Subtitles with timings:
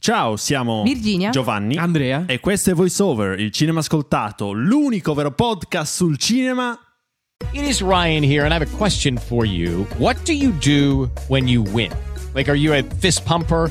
[0.00, 1.30] Ciao, siamo Virginia.
[1.30, 2.24] Giovanni, Andrea.
[2.26, 6.78] e questo è VoiceOver, il cinema ascoltato, l'unico vero podcast sul cinema.
[7.52, 9.86] It is Ryan here, and I have a question for you.
[9.98, 11.90] What do you do when you win?
[12.32, 13.70] Like, are you a fist pumper?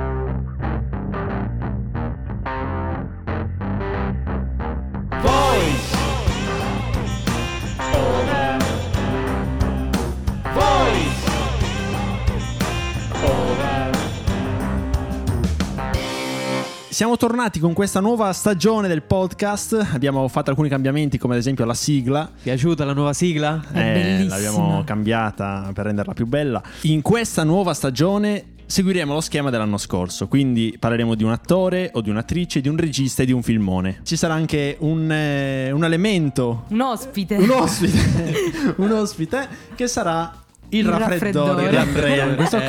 [16.89, 19.87] Siamo tornati con questa nuova stagione del podcast.
[19.93, 22.29] Abbiamo fatto alcuni cambiamenti, come ad esempio la sigla.
[22.43, 23.59] Piaciuta la nuova sigla?
[23.71, 24.35] È Eh, bellissima.
[24.35, 26.61] l'abbiamo cambiata per renderla più bella.
[26.81, 31.99] In questa nuova stagione seguiremo lo schema dell'anno scorso, quindi parleremo di un attore o
[32.01, 33.99] di un'attrice, di un regista e di un filmone.
[34.03, 37.35] Ci sarà anche un, eh, un elemento, Un ospite.
[37.35, 38.33] un ospite,
[38.77, 40.33] un ospite che sarà
[40.69, 42.11] il, Il raffreddore, di raffreddore.
[42.11, 42.25] Andrea.
[42.29, 42.65] In questo Eh.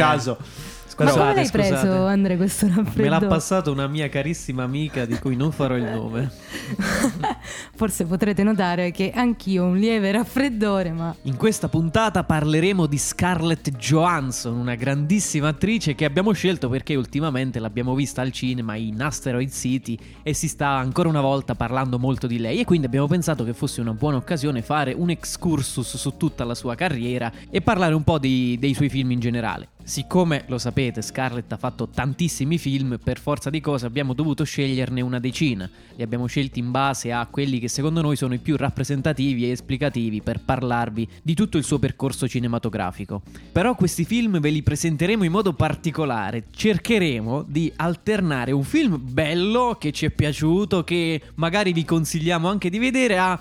[0.95, 2.11] Caso Ma Scusate, come l'hai preso, scusate.
[2.13, 3.09] Andrea, questo Me raffreddore?
[3.09, 6.31] l'ha passato una mia carissima amica di cui non farò il nome.
[7.75, 12.99] Forse potrete notare che anch'io ho un lieve raffreddore, ma In questa puntata parleremo di
[12.99, 19.01] Scarlett Johansson, una grandissima attrice che abbiamo scelto perché ultimamente l'abbiamo vista al cinema in
[19.01, 23.07] Asteroid City e si sta ancora una volta parlando molto di lei e quindi abbiamo
[23.07, 27.61] pensato che fosse una buona occasione fare un excursus su tutta la sua carriera e
[27.61, 29.69] parlare un po' di- dei suoi film in generale.
[29.85, 35.01] Siccome lo sapete, Scarlett ha fatto tantissimi film, per forza di cose abbiamo dovuto sceglierne
[35.01, 35.69] una decina.
[35.97, 39.51] Li abbiamo scelti in base a quelli che secondo noi sono i più rappresentativi e
[39.51, 43.23] esplicativi per parlarvi di tutto il suo percorso cinematografico.
[43.51, 46.45] Però questi film ve li presenteremo in modo particolare.
[46.51, 52.71] Cercheremo di alternare un film bello che ci è piaciuto, che magari vi consigliamo anche
[52.71, 53.39] di vedere, a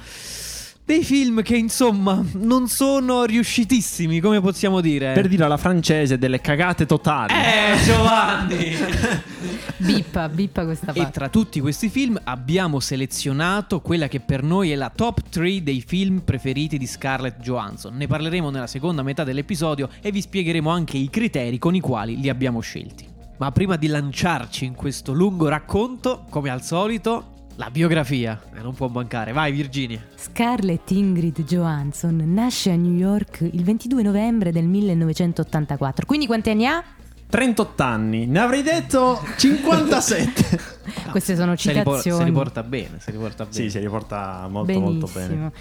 [0.92, 5.14] dei film che insomma non sono riuscitissimi, come possiamo dire.
[5.14, 7.32] per dire alla francese delle cagate totali.
[7.32, 8.76] Eh, Giovanni!
[9.78, 11.12] bippa, bippa questa E parte.
[11.12, 15.82] tra tutti questi film abbiamo selezionato quella che per noi è la top 3 dei
[15.86, 17.96] film preferiti di Scarlett Johansson.
[17.96, 22.20] Ne parleremo nella seconda metà dell'episodio e vi spiegheremo anche i criteri con i quali
[22.20, 23.08] li abbiamo scelti.
[23.38, 28.42] Ma prima di lanciarci in questo lungo racconto, come al solito, la biografia.
[28.56, 29.32] E non può mancare.
[29.32, 30.02] Vai Virginia.
[30.16, 36.06] Scarlett Ingrid Johansson nasce a New York il 22 novembre del 1984.
[36.06, 36.84] Quindi quanti anni ha?
[37.30, 40.60] 38 anni, ne avrei detto 57.
[41.12, 42.18] Queste sono Se li, por- citazioni.
[42.20, 43.56] se li porta bene, se li porta bene.
[43.56, 44.92] sì, si riporta molto Benissimo.
[45.00, 45.52] molto bene.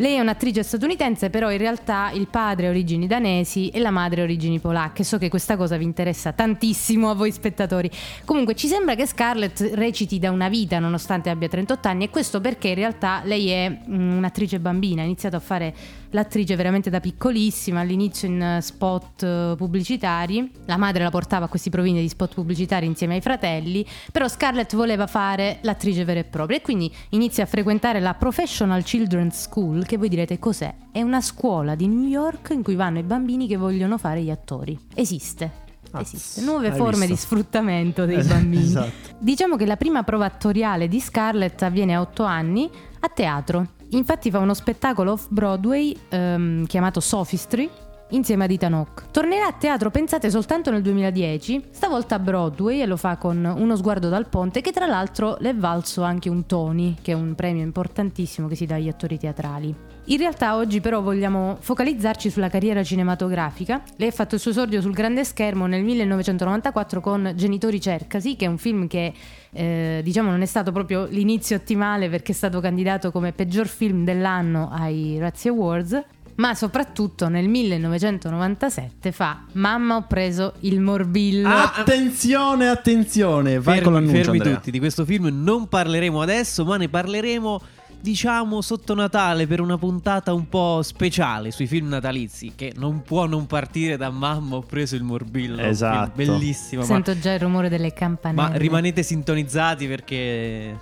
[0.00, 4.22] Lei è un'attrice statunitense, però in realtà il padre ha origini danesi e la madre
[4.22, 5.04] ha origini polacche.
[5.04, 7.90] So che questa cosa vi interessa tantissimo a voi spettatori.
[8.24, 12.40] Comunque ci sembra che Scarlett reciti da una vita nonostante abbia 38 anni e questo
[12.40, 15.74] perché in realtà lei è mm, un'attrice bambina, ha iniziato a fare
[16.10, 20.50] l'attrice veramente da piccolissima, all'inizio in eh, spot eh, pubblicitari.
[20.66, 24.74] La madre la portava a questi provini di spot pubblicitari insieme ai fratelli, però Scarlett
[24.74, 29.84] voleva fare l'attrice vera e propria e quindi inizia a frequentare la Professional Children's School,
[29.86, 30.74] che voi direte cos'è?
[30.92, 34.30] È una scuola di New York in cui vanno i bambini che vogliono fare gli
[34.30, 34.78] attori.
[34.94, 35.68] Esiste.
[35.92, 36.40] Ah, Esiste.
[36.42, 37.12] Nuove forme visto?
[37.14, 38.62] di sfruttamento dei Es- bambini.
[38.62, 39.16] esatto.
[39.18, 42.70] Diciamo che la prima prova attoriale di Scarlett avviene a otto anni
[43.00, 43.66] a teatro.
[43.90, 47.68] Infatti fa uno spettacolo off-Broadway ehm, chiamato Sophistry
[48.10, 48.86] insieme ad Ethan.
[49.10, 53.76] Tornerà a teatro, pensate, soltanto nel 2010, stavolta a Broadway e lo fa con Uno
[53.76, 57.34] sguardo dal ponte, che tra l'altro le è valso anche un Tony, che è un
[57.34, 59.90] premio importantissimo che si dà agli attori teatrali.
[60.10, 63.82] In realtà oggi però vogliamo focalizzarci sulla carriera cinematografica.
[63.96, 68.46] Lei ha fatto il suo esordio sul grande schermo nel 1994 con Genitori Cercasi, che
[68.46, 69.12] è un film che
[69.52, 74.04] eh, diciamo non è stato proprio l'inizio ottimale perché è stato candidato come peggior film
[74.04, 76.02] dell'anno ai Razzie Awards.
[76.40, 81.46] Ma soprattutto nel 1997 fa Mamma ho preso il morbillo.
[81.46, 84.56] Attenzione, attenzione, vai con fermi, l'annuncio fermi Andrea.
[84.56, 87.60] tutti, di questo film non parleremo adesso, ma ne parleremo
[88.00, 93.26] diciamo sotto Natale per una puntata un po' speciale sui film natalizi che non può
[93.26, 95.60] non partire da Mamma ho preso il morbillo.
[95.60, 96.12] Esatto.
[96.14, 98.50] Bellissimo, ma, Sento già il rumore delle campanelle.
[98.52, 100.74] ma rimanete sintonizzati perché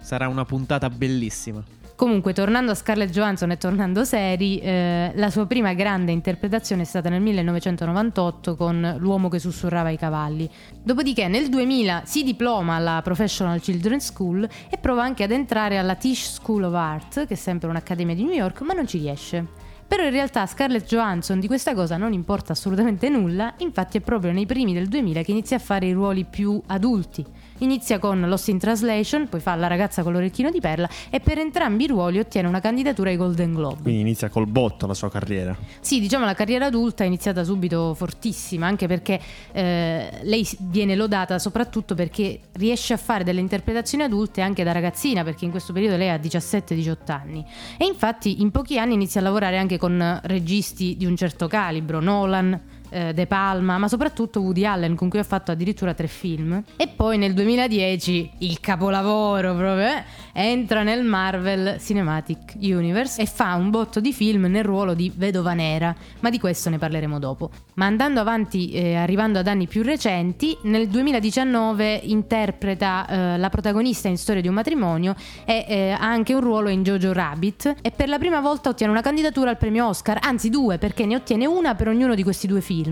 [0.00, 1.62] sarà una puntata bellissima.
[1.96, 6.84] Comunque, tornando a Scarlett Johansson e tornando seri, eh, la sua prima grande interpretazione è
[6.84, 10.50] stata nel 1998 con L'uomo che sussurrava ai cavalli.
[10.82, 15.94] Dopodiché, nel 2000 si diploma alla Professional Children's School e prova anche ad entrare alla
[15.94, 19.46] Tisch School of Art, che è sempre un'accademia di New York, ma non ci riesce.
[19.86, 24.00] Però in realtà a Scarlett Johansson di questa cosa non importa assolutamente nulla, infatti è
[24.00, 27.24] proprio nei primi del 2000 che inizia a fare i ruoli più adulti.
[27.58, 31.38] Inizia con Lost in Translation, poi fa La ragazza con l'orecchino di perla e per
[31.38, 33.82] entrambi i ruoli ottiene una candidatura ai Golden Globe.
[33.82, 35.56] Quindi inizia col botto la sua carriera.
[35.80, 39.20] Sì, diciamo la carriera adulta è iniziata subito fortissima, anche perché
[39.52, 45.22] eh, lei viene lodata soprattutto perché riesce a fare delle interpretazioni adulte anche da ragazzina,
[45.22, 47.44] perché in questo periodo lei ha 17-18 anni.
[47.78, 52.00] E infatti in pochi anni inizia a lavorare anche con registi di un certo calibro,
[52.00, 52.60] Nolan.
[52.94, 56.62] Eh, De Palma, ma soprattutto Woody Allen, con cui ha fatto addirittura tre film.
[56.76, 63.54] E poi nel 2010 il capolavoro proprio eh, entra nel Marvel Cinematic Universe e fa
[63.54, 67.50] un botto di film nel ruolo di Vedova Nera, ma di questo ne parleremo dopo.
[67.74, 74.06] Ma andando avanti, eh, arrivando ad anni più recenti, nel 2019 interpreta eh, la protagonista
[74.06, 77.90] in Storia di un matrimonio e eh, ha anche un ruolo in Jojo Rabbit e
[77.90, 81.46] per la prima volta ottiene una candidatura al premio Oscar, anzi due perché ne ottiene
[81.46, 82.82] una per ognuno di questi due film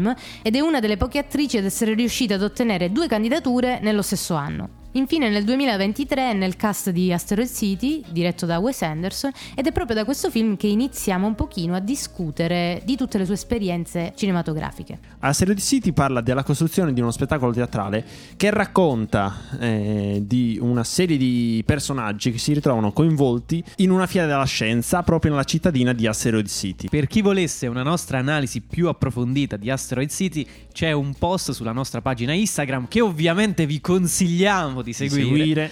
[0.43, 4.35] ed è una delle poche attrici ad essere riuscita ad ottenere due candidature nello stesso
[4.35, 4.82] anno.
[4.95, 9.73] Infine nel 2023 è nel cast di Asteroid City, diretto da Wes Anderson, ed è
[9.73, 14.13] proprio da questo film che iniziamo un pochino a discutere di tutte le sue esperienze
[14.15, 14.99] cinematografiche.
[15.21, 18.05] Asteroid City parla della costruzione di uno spettacolo teatrale
[18.37, 24.27] che racconta eh, di una serie di personaggi che si ritrovano coinvolti in una fiera
[24.27, 26.89] della scienza proprio nella cittadina di Asteroid City.
[26.91, 31.73] Per chi volesse una nostra analisi più approfondita di Asteroid City, c'è un post sulla
[31.73, 35.25] nostra pagina Instagram che ovviamente vi consigliamo di Di seguire.
[35.25, 35.71] seguire.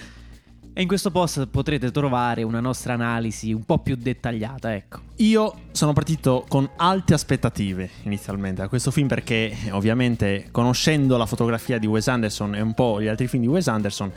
[0.72, 5.00] E in questo post potrete trovare una nostra analisi un po' più dettagliata, ecco.
[5.16, 11.78] Io sono partito con alte aspettative inizialmente a questo film perché ovviamente conoscendo la fotografia
[11.78, 14.12] di Wes Anderson e un po' gli altri film di Wes Anderson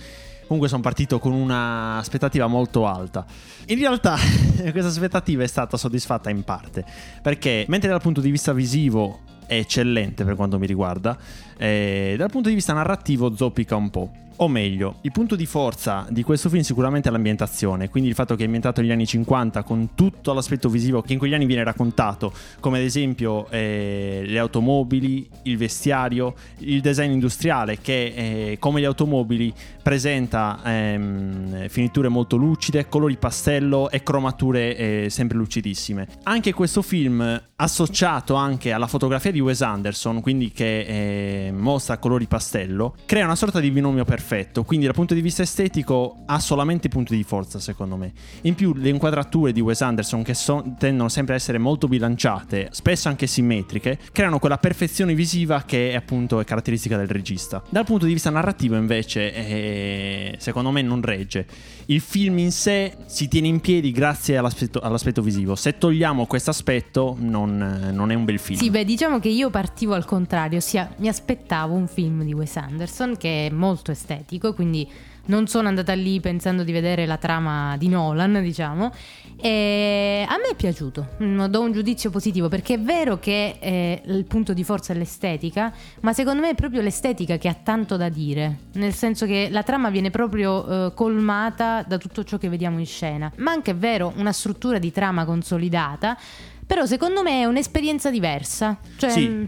[0.46, 3.26] comunque sono partito con un'aspettativa molto alta.
[3.68, 4.16] In realtà
[4.72, 6.86] questa aspettativa è stata soddisfatta in parte
[7.22, 11.18] perché mentre dal punto di vista visivo è eccellente per quanto mi riguarda,
[11.58, 14.12] eh, dal punto di vista narrativo zoppica un po'.
[14.38, 18.36] O meglio, il punto di forza di questo film sicuramente è l'ambientazione, quindi il fatto
[18.36, 21.64] che è ambientato negli anni 50 con tutto l'aspetto visivo che in quegli anni viene
[21.64, 28.80] raccontato, come ad esempio eh, le automobili, il vestiario, il design industriale che eh, come
[28.80, 29.54] le automobili
[29.84, 36.08] presenta ehm, finiture molto lucide, colori pastello e cromature eh, sempre lucidissime.
[36.24, 42.26] Anche questo film associato anche alla fotografia di Wes Anderson, quindi che eh, mostra colori
[42.26, 46.90] pastello, crea una sorta di binomio perfetto, quindi dal punto di vista estetico ha solamente
[46.90, 48.12] punti di forza secondo me.
[48.42, 52.68] In più le inquadrature di Wes Anderson che so- tendono sempre a essere molto bilanciate,
[52.72, 57.64] spesso anche simmetriche, creano quella perfezione visiva che appunto è caratteristica del regista.
[57.70, 61.46] Dal punto di vista narrativo invece eh, secondo me non regge.
[61.86, 65.56] Il film in sé si tiene in piedi grazie all'aspetto, all'aspetto visivo.
[65.56, 68.60] Se togliamo questo aspetto non, non è un bel film.
[68.60, 72.58] Sì, beh, diciamo che io partivo al contrario, ossia mi aspettavo un film di Wes
[72.58, 74.90] Anderson che è molto estetico, quindi
[75.26, 78.92] non sono andata lì pensando di vedere la trama di Nolan, diciamo.
[79.40, 84.02] E a me è piaciuto, Mm, do un giudizio positivo perché è vero che eh,
[84.06, 87.98] il punto di forza è l'estetica, ma secondo me è proprio l'estetica che ha tanto
[87.98, 92.50] da dire, nel senso che la trama viene proprio eh, colmata da tutto ciò che
[92.50, 93.32] vediamo in scena.
[93.38, 96.18] Ma anche è vero, una struttura di trama consolidata,
[96.66, 98.78] però secondo me è un'esperienza diversa.
[98.98, 99.28] Cioè, Sì.
[99.28, 99.44] mm,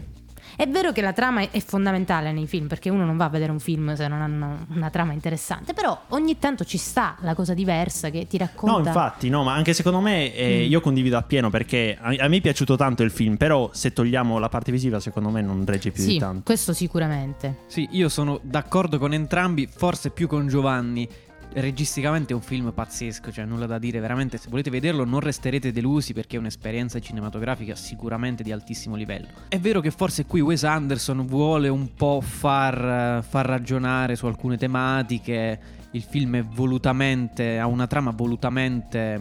[0.58, 3.52] È vero che la trama è- fondamentale nei film, perché uno non va a vedere
[3.52, 7.52] un film se non hanno una trama interessante, però ogni tanto ci sta la cosa
[7.52, 8.78] diversa che ti racconta.
[8.78, 10.70] No, infatti, no, ma anche secondo me eh, Mm.
[10.70, 14.38] io condivido appieno perché a, a me è piaciuto tanto il film, però se togliamo
[14.38, 16.40] la parte visiva, secondo me non regge più di Sì, tanto.
[16.44, 17.58] questo sicuramente.
[17.66, 21.06] Sì, io sono d'accordo con entrambi, forse più con Giovanni.
[21.58, 25.72] Registicamente è un film pazzesco, cioè nulla da dire, veramente se volete vederlo non resterete
[25.72, 29.28] delusi perché è un'esperienza cinematografica sicuramente di altissimo livello.
[29.48, 34.58] È vero che forse qui Wes Anderson vuole un po' far, far ragionare su alcune
[34.58, 35.58] tematiche,
[35.92, 39.18] il film è volutamente, ha una trama volutamente...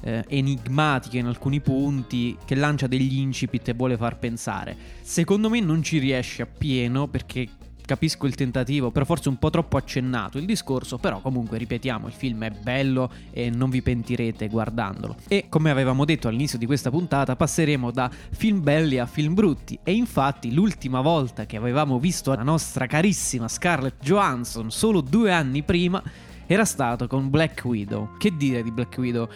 [0.00, 4.76] eh, enigmatica in alcuni punti, che lancia degli incipit e vuole far pensare.
[5.02, 7.48] Secondo me non ci riesce appieno perché
[7.84, 12.12] capisco il tentativo, però forse un po' troppo accennato il discorso, però comunque ripetiamo, il
[12.12, 15.16] film è bello e non vi pentirete guardandolo.
[15.28, 19.78] E come avevamo detto all'inizio di questa puntata, passeremo da film belli a film brutti
[19.82, 25.62] e infatti l'ultima volta che avevamo visto la nostra carissima Scarlett Johansson solo due anni
[25.62, 26.02] prima
[26.46, 28.16] era stato con Black Widow.
[28.18, 29.28] Che dire di Black Widow?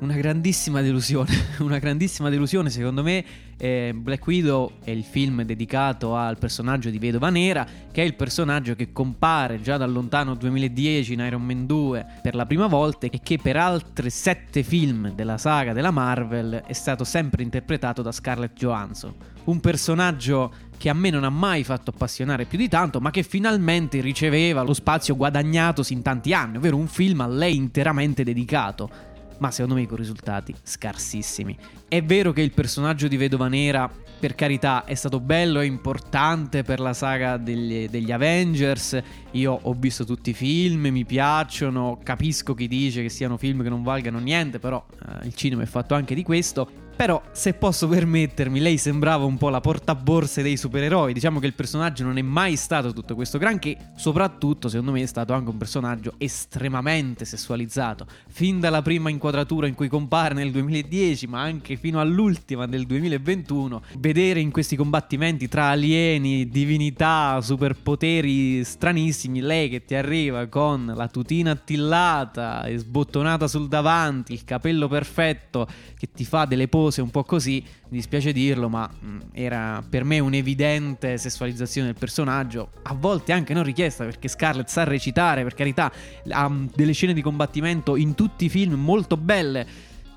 [0.00, 3.24] Una grandissima delusione, una grandissima delusione secondo me.
[3.56, 8.14] eh, Black Widow è il film dedicato al personaggio di Vedova Nera, che è il
[8.14, 13.06] personaggio che compare già dal lontano 2010 in Iron Man 2 per la prima volta
[13.06, 18.10] e che per altri sette film della saga della Marvel è stato sempre interpretato da
[18.10, 19.14] Scarlett Johansson.
[19.44, 23.22] Un personaggio che a me non ha mai fatto appassionare più di tanto, ma che
[23.22, 29.12] finalmente riceveva lo spazio guadagnatosi in tanti anni, ovvero un film a lei interamente dedicato
[29.38, 31.56] ma secondo me con risultati scarsissimi.
[31.88, 36.62] È vero che il personaggio di Vedova Nera, per carità, è stato bello e importante
[36.62, 39.00] per la saga degli, degli Avengers.
[39.32, 43.68] Io ho visto tutti i film, mi piacciono, capisco chi dice che siano film che
[43.68, 46.83] non valgano niente, però eh, il cinema è fatto anche di questo.
[46.96, 51.12] Però, se posso permettermi, lei sembrava un po' la portaborse dei supereroi.
[51.12, 53.76] Diciamo che il personaggio non è mai stato tutto questo granché.
[53.96, 58.06] Soprattutto, secondo me, è stato anche un personaggio estremamente sessualizzato.
[58.28, 63.82] Fin dalla prima inquadratura in cui compare nel 2010, ma anche fino all'ultima del 2021,
[63.98, 71.08] vedere in questi combattimenti tra alieni, divinità, superpoteri stranissimi, lei che ti arriva con la
[71.08, 75.66] tutina attillata e sbottonata sul davanti, il capello perfetto,
[75.98, 80.04] che ti fa delle pose un po' così, mi dispiace dirlo, ma mh, era per
[80.04, 85.54] me un'evidente sessualizzazione del personaggio, a volte anche non richiesta perché Scarlett sa recitare, per
[85.54, 85.92] carità,
[86.30, 89.66] ha mh, delle scene di combattimento in tutti i film molto belle,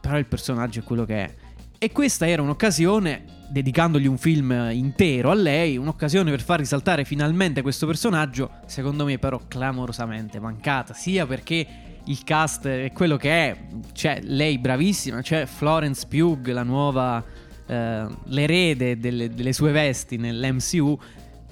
[0.01, 1.35] però il personaggio è quello che è.
[1.79, 7.61] E questa era un'occasione, dedicandogli un film intero a lei, un'occasione per far risaltare finalmente
[7.61, 13.57] questo personaggio, secondo me però clamorosamente mancata, sia perché il cast è quello che è,
[13.93, 17.23] c'è lei bravissima, c'è Florence Pugh, la nuova,
[17.65, 20.97] eh, l'erede delle, delle sue vesti nell'MCU,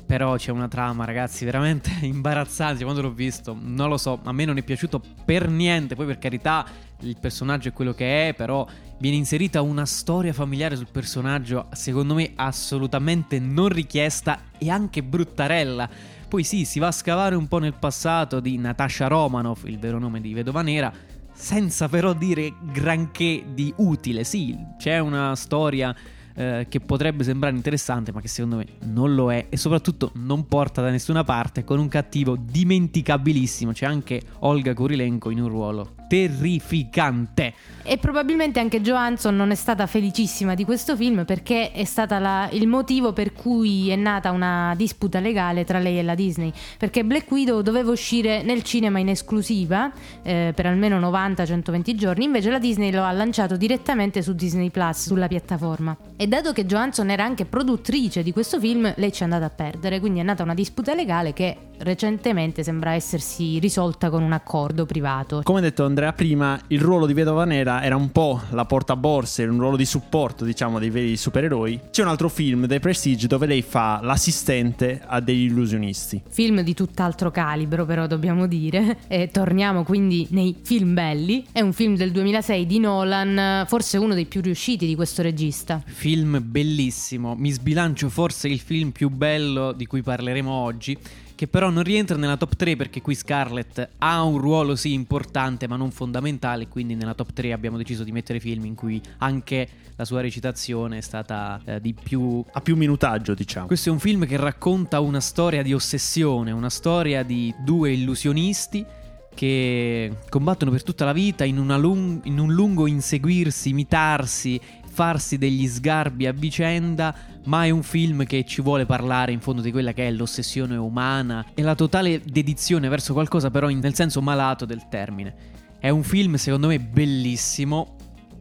[0.05, 2.83] però c'è una trama, ragazzi, veramente imbarazzante.
[2.83, 5.95] Quando l'ho visto, non lo so, a me non è piaciuto per niente.
[5.95, 6.65] Poi, per carità,
[7.01, 8.65] il personaggio è quello che è, però
[8.99, 15.89] viene inserita una storia familiare sul personaggio, secondo me assolutamente non richiesta e anche bruttarella.
[16.27, 19.99] Poi sì, si va a scavare un po' nel passato di Natasha Romanoff, il vero
[19.99, 20.91] nome di Vedova Nera,
[21.31, 24.23] senza però dire granché di utile.
[24.23, 25.95] Sì, c'è una storia
[26.35, 30.47] eh, che potrebbe sembrare interessante, ma che secondo me non lo è e soprattutto non
[30.47, 33.71] porta da nessuna parte con un cattivo dimenticabilissimo.
[33.71, 37.53] C'è anche Olga Kurilenko in un ruolo terrificante.
[37.83, 42.49] E probabilmente anche Johansson non è stata felicissima di questo film perché è stata la-
[42.51, 46.51] il motivo per cui è nata una disputa legale tra lei e la Disney.
[46.79, 49.91] Perché Black Widow doveva uscire nel cinema in esclusiva
[50.23, 55.05] eh, per almeno 90-120 giorni, invece la Disney lo ha lanciato direttamente su Disney Plus,
[55.05, 55.95] sulla piattaforma.
[56.15, 59.49] E dato che Johansson era anche produttrice di questo film, lei ci è andata a
[59.49, 64.85] perdere, quindi è nata una disputa legale che recentemente sembra essersi risolta con un accordo
[64.85, 65.41] privato.
[65.43, 69.59] Come detto Andrea prima, il ruolo di Vedova Nera era un po' la portaborse, un
[69.59, 71.79] ruolo di supporto, diciamo, dei veri supereroi.
[71.89, 76.21] C'è un altro film, The Prestige, dove lei fa l'assistente a degli illusionisti.
[76.27, 78.97] Film di tutt'altro calibro, però dobbiamo dire.
[79.07, 81.45] E torniamo quindi nei film belli.
[81.49, 85.81] È un film del 2006 di Nolan, forse uno dei più riusciti di questo regista.
[85.85, 90.97] Film bellissimo, mi sbilancio forse il film più bello di cui parleremo oggi,
[91.35, 95.67] che però non rientra nella top 3 perché qui Scarlett ha un ruolo sì importante
[95.67, 99.67] ma non fondamentale, quindi nella top 3 abbiamo deciso di mettere film in cui anche
[99.97, 103.67] la sua recitazione è stata eh, di più Ha più minutaggio, diciamo.
[103.67, 108.85] questo è un film che racconta una storia di ossessione, una storia di due illusionisti
[109.33, 114.59] che combattono per tutta la vita in, una lung- in un lungo inseguirsi, imitarsi,
[114.95, 117.13] farsi degli sgarbi a vicenda,
[117.45, 120.75] ma è un film che ci vuole parlare in fondo di quella che è l'ossessione
[120.75, 125.53] umana e la totale dedizione verso qualcosa però nel senso malato del termine.
[125.79, 127.95] È un film secondo me bellissimo,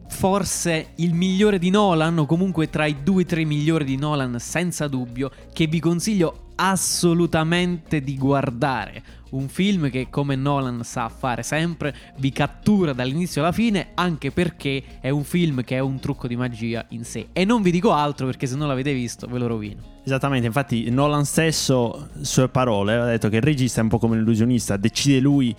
[0.07, 4.39] forse il migliore di Nolan o comunque tra i due o tre migliori di Nolan
[4.39, 9.03] senza dubbio, che vi consiglio assolutamente di guardare.
[9.31, 14.81] Un film che come Nolan sa fare sempre vi cattura dall'inizio alla fine anche perché
[15.01, 17.27] è un film che è un trucco di magia in sé.
[17.33, 19.81] E non vi dico altro perché se non l'avete visto ve lo rovino.
[20.05, 24.15] Esattamente, infatti Nolan stesso, sue parole, ha detto che il regista è un po' come
[24.15, 25.53] l'illusionista, decide lui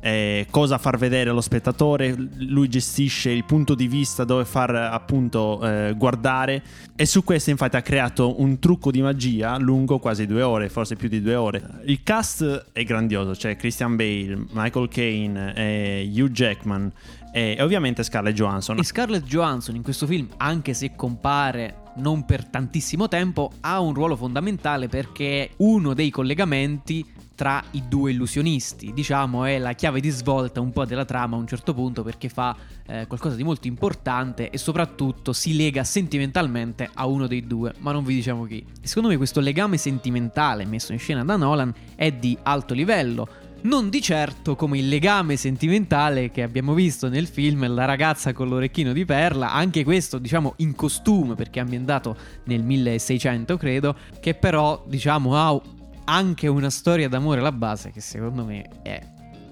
[0.00, 5.60] eh, cosa far vedere allo spettatore, lui gestisce il punto di vista dove far appunto
[5.62, 6.62] eh, guardare
[6.96, 10.96] e su questo infatti ha creato un trucco di magia lungo quasi due ore, forse
[10.96, 11.62] più di due ore.
[11.84, 16.90] Il cast è grandioso, c'è Christian Bale, Michael Caine, eh, Hugh Jackman
[17.32, 18.78] e ovviamente Scarlett Johansson.
[18.78, 23.92] E Scarlett Johansson in questo film, anche se compare non per tantissimo tempo, ha un
[23.92, 27.04] ruolo fondamentale perché uno dei collegamenti
[27.40, 28.92] tra i due illusionisti.
[28.92, 32.28] Diciamo è la chiave di svolta un po' della trama a un certo punto perché
[32.28, 32.54] fa
[32.84, 37.92] eh, qualcosa di molto importante e soprattutto si lega sentimentalmente a uno dei due, ma
[37.92, 38.62] non vi diciamo chi.
[38.82, 43.26] Secondo me questo legame sentimentale messo in scena da Nolan è di alto livello.
[43.62, 48.48] Non di certo come il legame sentimentale che abbiamo visto nel film La ragazza con
[48.48, 54.34] l'orecchino di perla, anche questo diciamo in costume perché è ambientato nel 1600 credo, che
[54.34, 59.00] però diciamo ha anche una storia d'amore alla base che secondo me è,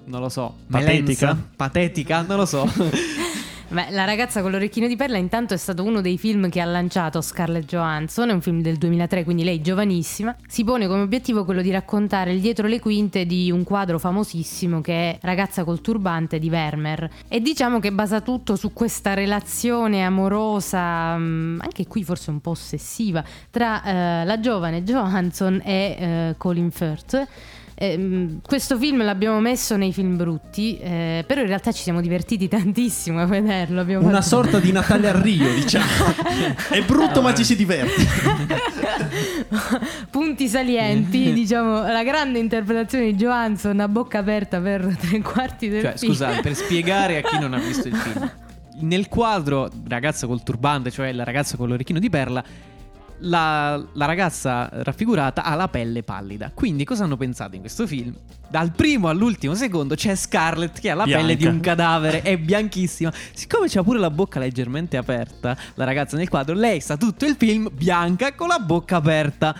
[0.09, 1.27] non lo so, Patetica?
[1.27, 1.37] melenza?
[1.55, 2.21] Patetica?
[2.27, 2.67] Non lo so.
[3.71, 6.65] Beh, La ragazza con l'orecchino di perla intanto è stato uno dei film che ha
[6.65, 11.45] lanciato Scarlett Johansson, è un film del 2003, quindi lei giovanissima, si pone come obiettivo
[11.45, 15.81] quello di raccontare il dietro le quinte di un quadro famosissimo che è Ragazza col
[15.81, 22.03] turbante di Vermeer e diciamo che basa tutto su questa relazione amorosa, mh, anche qui
[22.03, 27.27] forse un po' ossessiva, tra eh, la giovane Johansson e eh, Colin Firth.
[27.81, 32.49] Ehm, questo film l'abbiamo messo nei film brutti, eh, però in realtà ci siamo divertiti
[32.49, 33.79] tantissimo a vederlo.
[33.79, 35.85] abbiamo Una fatto- sorta di Natale a Rio, diciamo.
[36.71, 38.05] è brutto, ma ci si diverte.
[40.09, 45.81] punti salienti, diciamo, la grande interpretazione di Johansson a bocca aperta per tre quarti del
[45.83, 46.11] Cioè, film.
[46.11, 48.31] scusate, per spiegare a chi non ha visto il film.
[48.81, 52.43] Nel quadro, ragazza col turbante, cioè la ragazza con l'orecchino di perla,
[53.19, 56.51] la, la ragazza raffigurata ha la pelle pallida.
[56.53, 58.13] Quindi cosa hanno pensato in questo film?
[58.49, 61.21] Dal primo all'ultimo secondo c'è Scarlett che ha la Bianca.
[61.21, 63.13] pelle di un cadavere, è bianchissima.
[63.33, 67.35] Siccome c'ha pure la bocca leggermente aperta, la ragazza nel quadro, lei sta tutto il
[67.37, 69.55] film bianca con la bocca aperta.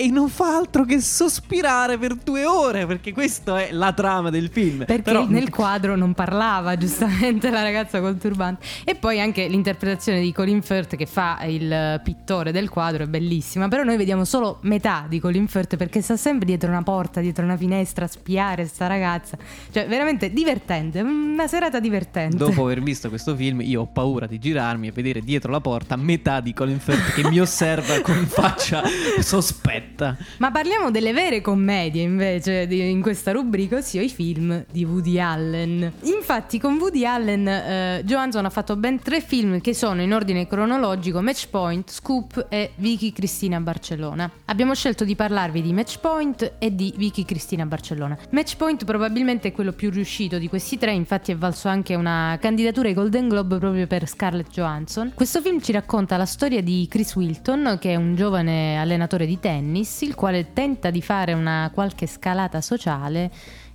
[0.00, 4.48] E non fa altro che sospirare per due ore, perché questa è la trama del
[4.48, 4.86] film.
[4.86, 8.64] Perché Però- nel quadro non parlava giustamente la ragazza col turbante.
[8.84, 13.68] E poi anche l'interpretazione di Colin Firth che fa il pittore del quadro è bellissima.
[13.68, 17.44] Però noi vediamo solo metà di Colin Firth perché sta sempre dietro una porta, dietro
[17.44, 19.36] una finestra a spiare sta ragazza.
[19.70, 21.02] Cioè, veramente divertente.
[21.02, 22.38] Una serata divertente.
[22.38, 25.96] Dopo aver visto questo film, io ho paura di girarmi e vedere dietro la porta
[25.96, 28.82] metà di Colin Firth che mi osserva con faccia
[29.20, 29.88] sospetta.
[30.38, 35.18] Ma parliamo delle vere commedie invece di- in questa rubrica, ossia i film di Woody
[35.18, 35.92] Allen.
[36.02, 40.46] Infatti con Woody Allen eh, Johansson ha fatto ben tre film che sono in ordine
[40.46, 44.30] cronologico Match Point, Scoop e Vicky Cristina Barcellona.
[44.46, 48.16] Abbiamo scelto di parlarvi di Match Point e di Vicky Cristina Barcellona.
[48.30, 52.38] Match Point probabilmente è quello più riuscito di questi tre, infatti è valso anche una
[52.40, 55.12] candidatura ai Golden Globe proprio per Scarlett Johansson.
[55.14, 59.38] Questo film ci racconta la storia di Chris Wilton, che è un giovane allenatore di
[59.38, 63.30] tennis, il quale tenta di fare una qualche scalata sociale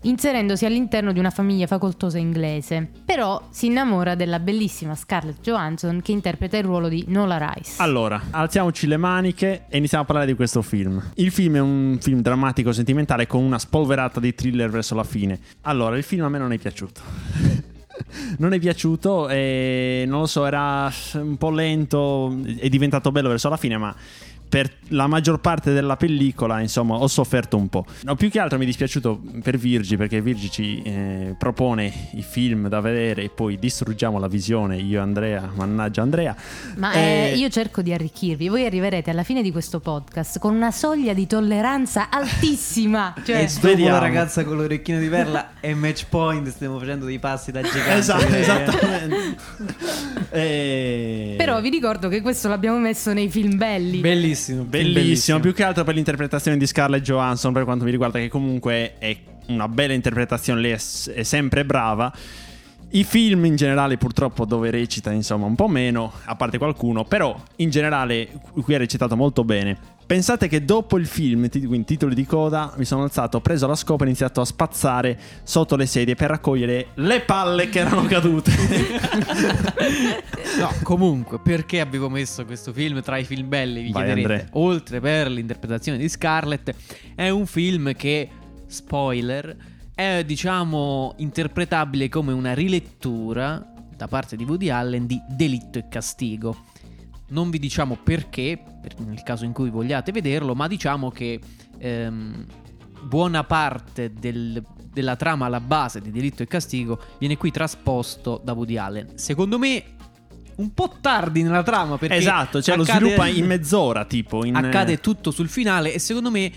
[0.05, 2.87] inserendosi all'interno di una famiglia facoltosa inglese.
[3.03, 7.81] Però si innamora della bellissima Scarlett Johansson che interpreta il ruolo di Nola Rice.
[7.81, 11.01] Allora, alziamoci le maniche e iniziamo a parlare di questo film.
[11.15, 15.39] Il film è un film drammatico sentimentale con una spolverata di thriller verso la fine.
[15.61, 17.01] Allora, il film a me non è piaciuto.
[18.37, 23.49] non è piaciuto e non lo so, era un po' lento, è diventato bello verso
[23.49, 23.95] la fine, ma
[24.47, 27.85] per la maggior parte della pellicola, insomma, ho sofferto un po'.
[28.03, 32.21] No, più che altro mi è dispiaciuto per Virgi, perché Virgi ci eh, propone i
[32.21, 36.35] film da vedere e poi distruggiamo la visione, io e Andrea, mannaggia Andrea.
[36.75, 38.47] Ma Eh, eh, io cerco di arricchirvi.
[38.47, 43.13] Voi arriverete alla fine di questo podcast con una soglia di tolleranza altissima.
[43.25, 47.17] Cioè, E dopo la ragazza con l'orecchino di perla e match point stiamo facendo dei
[47.19, 47.93] passi da gigante.
[47.93, 49.35] Esatto, Eh, esattamente.
[50.35, 53.99] Eh, però vi ricordo che questo l'abbiamo messo nei film belli.
[53.99, 54.34] Bellissimo.
[54.63, 58.95] Bellissimo, più che altro per l'interpretazione di Scarlett Johansson, per quanto mi riguarda, che comunque
[58.97, 59.15] è
[59.47, 62.13] una bella interpretazione, lei è sempre brava.
[62.95, 67.37] I film in generale purtroppo dove recita insomma un po' meno, a parte qualcuno, però
[67.57, 69.77] in generale qui ha recitato molto bene.
[70.05, 73.75] Pensate che dopo il film, quindi titoli di coda, mi sono alzato, ho preso la
[73.75, 78.05] scopa e ho iniziato a spazzare sotto le sedie per raccogliere le palle che erano
[78.05, 78.51] cadute.
[80.57, 83.81] No, comunque, perché avevo messo questo film tra i film belli?
[83.81, 84.33] Vi Vai, chiederete.
[84.33, 84.49] Andrea.
[84.53, 86.73] Oltre per l'interpretazione di Scarlett,
[87.13, 88.29] è un film che,
[88.67, 89.53] spoiler,
[89.95, 96.65] è diciamo interpretabile come una rilettura da parte di Woody Allen di Delitto e Castigo.
[97.29, 101.39] Non vi diciamo perché, per- nel caso in cui vogliate vederlo, ma diciamo che
[101.79, 102.45] ehm,
[103.03, 108.53] buona parte del- della trama alla base di Delitto e Castigo viene qui trasposto da
[108.53, 109.17] Woody Allen.
[109.17, 109.83] Secondo me
[110.57, 114.45] un po' tardi nella trama perché esatto, cioè lo accade- sviluppa in mezz'ora tipo.
[114.45, 116.51] In, accade tutto sul finale e secondo me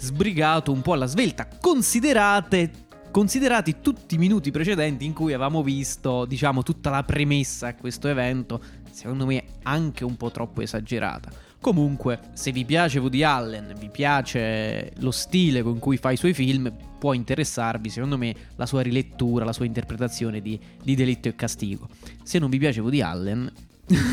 [0.00, 6.24] sbrigato un po' alla svelta considerate considerati tutti i minuti precedenti in cui avevamo visto
[6.24, 8.60] diciamo tutta la premessa a questo evento
[8.90, 14.92] secondo me anche un po' troppo esagerata comunque se vi piace Woody Allen vi piace
[14.98, 19.44] lo stile con cui fa i suoi film può interessarvi secondo me la sua rilettura
[19.44, 21.88] la sua interpretazione di, di Delitto e Castigo
[22.22, 23.52] se non vi piace Woody Allen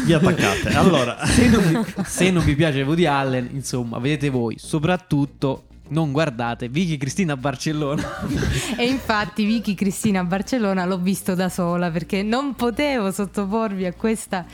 [0.06, 0.70] Vi attaccate.
[0.76, 4.56] Allora, se non, vi, se non vi piace Woody Allen, insomma, vedete voi.
[4.58, 8.04] Soprattutto non guardate Vicky Cristina a Barcellona.
[8.78, 13.94] E infatti Vicky Cristina a Barcellona l'ho visto da sola perché non potevo sottoporvi a
[13.94, 14.46] questa-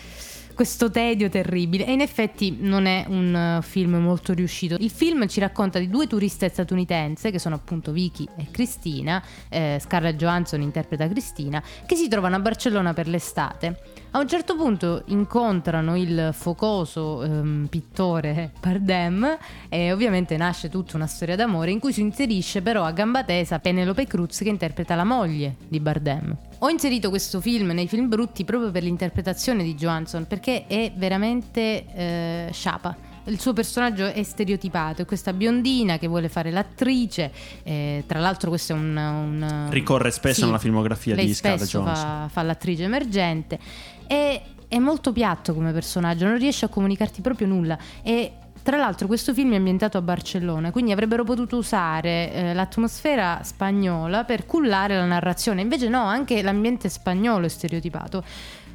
[0.54, 1.86] questo tedio terribile.
[1.86, 4.76] E in effetti non è un eh, film molto riuscito.
[4.80, 9.78] Il film ci racconta di due turiste statunitense, che sono appunto Vicky e Cristina, eh,
[9.82, 13.80] Scarlett Johansson interpreta Cristina, che si trovano a Barcellona per l'estate.
[14.12, 19.38] A un certo punto incontrano il focoso ehm, pittore Bardem
[19.70, 23.58] e ovviamente nasce tutta una storia d'amore in cui si inserisce però a gamba tesa
[23.58, 26.38] Penelope Cruz che interpreta la moglie di Bardem.
[26.64, 31.86] Ho inserito questo film nei film brutti proprio per l'interpretazione di Johansson perché è veramente
[31.94, 32.96] eh, sciapa.
[33.26, 38.48] Il suo personaggio è stereotipato, è questa biondina che vuole fare l'attrice, eh, tra l'altro
[38.48, 38.96] questo è un...
[38.96, 42.06] un- Ricorre spesso nella filmografia di Scarlett Johansson.
[42.06, 43.60] Fa, fa l'attrice emergente
[44.08, 48.32] e è molto piatto come personaggio, non riesce a comunicarti proprio nulla e
[48.64, 54.24] tra l'altro questo film è ambientato a Barcellona, quindi avrebbero potuto usare eh, l'atmosfera spagnola
[54.24, 58.24] per cullare la narrazione, invece no, anche l'ambiente spagnolo è stereotipato.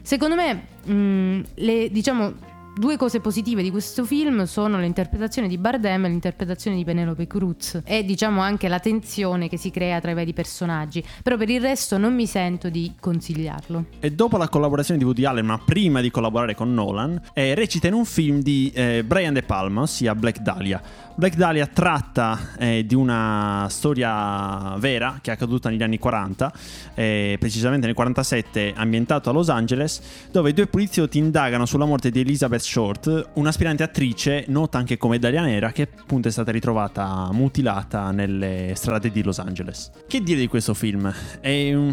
[0.02, 2.32] Secondo me, mh, le, diciamo,
[2.78, 7.80] due cose positive di questo film sono l'interpretazione di Bardem e l'interpretazione di Penelope Cruz
[7.84, 11.60] e diciamo anche la tensione che si crea tra i vari personaggi, però per il
[11.60, 13.86] resto non mi sento di consigliarlo.
[13.98, 17.88] E dopo la collaborazione di Woody Allen, ma prima di collaborare con Nolan, eh, recita
[17.88, 20.80] in un film di eh, Brian De Palma, ossia Black Dahlia.
[21.18, 26.52] Black Dahlia tratta eh, di una storia vera che è accaduta negli anni 40,
[26.94, 32.20] eh, precisamente nel 47, ambientato a Los Angeles, dove due poliziotti indagano sulla morte di
[32.20, 38.10] Elizabeth Short, un'aspirante attrice nota anche come Dalia Nera, che appunto è stata ritrovata mutilata
[38.10, 39.90] nelle strade di Los Angeles.
[40.06, 41.10] Che dire di questo film?
[41.40, 41.90] È un,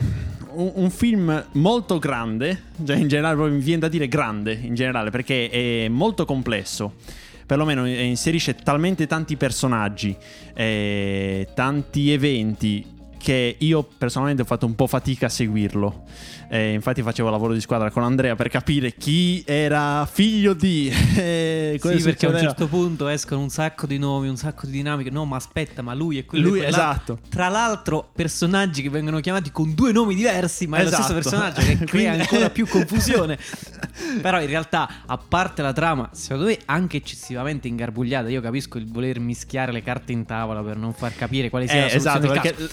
[0.51, 5.11] un- un film molto grande, cioè in generale mi viene da dire grande in generale,
[5.11, 6.95] perché è molto complesso.
[7.45, 10.13] Perlomeno eh, inserisce talmente tanti personaggi,
[10.53, 12.85] eh, tanti eventi
[13.25, 16.03] che io personalmente ho fatto un po' fatica a seguirlo.
[16.47, 20.89] Eh, infatti facevo lavoro di squadra con Andrea per capire chi era figlio di...
[21.17, 24.73] eh, sì, perché a un certo punto escono un sacco di nomi, un sacco di
[24.73, 25.09] dinamiche.
[25.09, 27.15] No, ma aspetta, ma lui è quello Lui, quell'altro.
[27.15, 27.29] esatto.
[27.29, 31.49] Tra l'altro, personaggi che vengono chiamati con due nomi diversi, ma è lo stesso Esatto.
[31.55, 33.39] personaggio che crea ancora più confusione.
[34.21, 38.29] Però in realtà, a parte la trama, secondo me anche eccessivamente ingarbugliata.
[38.29, 41.87] Io capisco il voler mischiare le carte in tavola per non far capire quale sia
[41.87, 42.69] Eh, la soluzione esatto, perché- caso.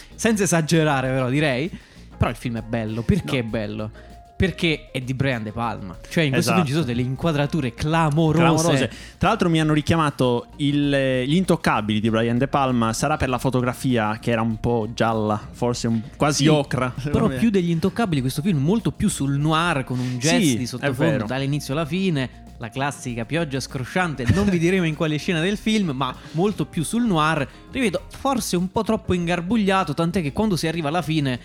[0.46, 1.70] Senza esagerare, però, direi.
[2.16, 3.02] Però il film è bello.
[3.02, 3.90] Perché è bello?
[4.37, 5.96] Perché è di Brian De Palma.
[6.09, 6.55] Cioè, in questo Esatto.
[6.55, 8.38] film ci sono delle inquadrature clamorose.
[8.42, 8.90] Clamorose.
[9.16, 12.92] Tra l'altro mi hanno richiamato il- eh, gli intoccabili di Brian De Palma.
[12.92, 16.92] Sarà per la fotografia che era un po' gialla, forse un- quasi Sì, ocra.
[17.11, 20.66] Però più degli intoccabili, questo film molto più sul noir con un jazz Sì, di
[20.66, 22.28] sottofondo dall'inizio alla fine.
[22.62, 26.85] La classica pioggia scrosciante, non vi diremo in quale scena del film, ma molto più
[26.85, 27.44] sul noir.
[27.72, 31.40] Ripeto, forse un po' troppo ingarbugliato, tant'è che quando si arriva alla fine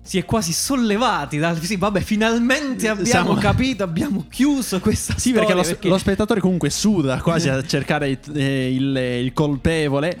[0.00, 5.28] si è quasi sollevati dal sì, vabbè, finalmente abbiamo Siamo- capito, abbiamo chiuso questa Sì,
[5.32, 10.18] storia perché lo, lo spettatore comunque suda quasi a cercare il, eh, il- il colpevole.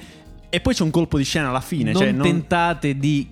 [0.50, 1.92] E poi c'è un colpo di scena alla fine.
[1.92, 3.26] non cioè, non- tentate di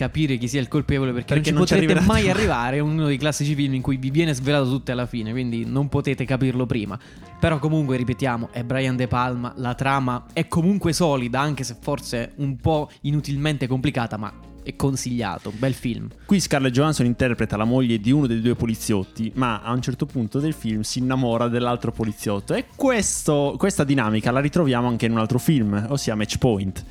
[0.00, 2.30] capire chi sia il colpevole perché, Perché non non ci ci potrete mai.
[2.30, 2.76] arrivare.
[2.78, 5.88] È uno dei classici film in cui vi viene svelato tutto alla fine, quindi non
[5.90, 6.98] potete capirlo prima.
[7.38, 12.32] Però comunque, ripetiamo, è Brian De Palma, la trama è comunque solida, anche se forse
[12.36, 14.32] un po' inutilmente complicata, ma
[14.62, 16.08] è consigliato, bel film.
[16.24, 20.06] Qui Scarlett Johansson interpreta la moglie di uno dei due poliziotti, ma a un certo
[20.06, 22.54] punto del film si innamora dell'altro poliziotto.
[22.54, 26.84] E questo- questa dinamica la ritroviamo anche in un altro film, ossia Match Point.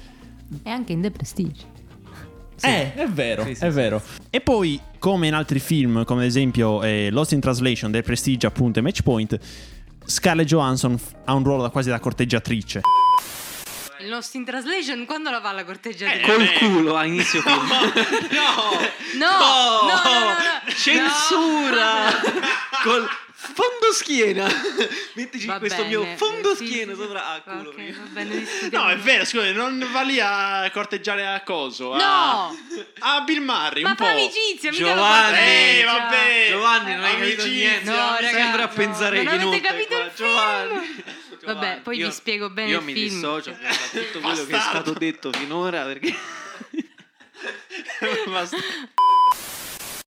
[0.63, 1.77] E anche in The Prestige.
[2.67, 3.75] Eh, è vero, Sì, sì, è sì.
[3.75, 4.01] vero.
[4.29, 8.45] E poi, come in altri film, come ad esempio eh, Lost in Translation, The Prestige,
[8.47, 9.37] appunto, e Match Point,
[10.05, 12.81] Scarlett Johansson f- ha un ruolo da quasi da corteggiatrice.
[14.01, 16.25] Il Lost in Translation quando la fa la corteggiatrice?
[16.31, 17.67] Col culo a inizio film.
[17.67, 18.71] no,
[19.17, 19.29] no,
[19.87, 20.71] no, no, no.
[20.73, 22.09] Censura!
[22.83, 23.07] Col
[23.41, 24.47] fondo schiena.
[25.15, 27.05] Mettici Va questo bene, mio fondo sì, schiena sì, sì.
[27.05, 27.69] sopra a culo.
[27.69, 27.97] Ok, prima.
[27.97, 28.47] va bene.
[28.71, 31.95] No, è vero, scusa, non va lì a corteggiare a coso.
[31.95, 32.57] No!
[32.99, 34.03] A Bill Murray, Ma un po'.
[34.05, 35.97] fa amicizia, Giovanni, Eh, corteggia.
[35.97, 36.47] vabbè.
[36.49, 37.69] Giovanni, non hai capito Amicizia.
[37.69, 37.89] niente.
[37.89, 40.03] No, Sempre raga, a no, pensare non che avete inoltre capito qua.
[40.05, 40.69] il Giovanni.
[41.41, 43.07] Vabbè, Giovanni, poi vi io- spiego bene Io mi film.
[43.07, 43.69] dissocio da
[44.01, 46.13] tutto quello che è stato detto finora perché
[48.27, 48.57] Basta.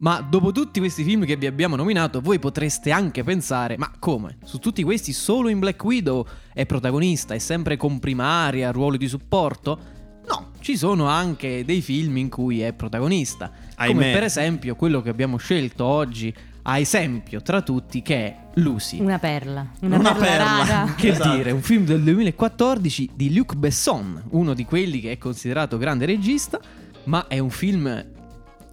[0.03, 4.37] Ma dopo tutti questi film che vi abbiamo nominato, voi potreste anche pensare: ma come?
[4.45, 9.79] Su tutti questi solo in Black Widow è protagonista, è sempre comprimaria, ruoli di supporto?
[10.27, 13.51] No, ci sono anche dei film in cui è protagonista.
[13.77, 14.13] Come Ahimè.
[14.13, 18.99] per esempio quello che abbiamo scelto oggi, a esempio tra tutti, che è Lucy.
[19.01, 19.69] Una perla.
[19.83, 20.95] Una, Una perla, perla.
[20.99, 21.37] Che Esatto.
[21.37, 26.07] dire, un film del 2014 di Luc Besson, uno di quelli che è considerato grande
[26.07, 26.59] regista,
[27.05, 28.05] ma è un film.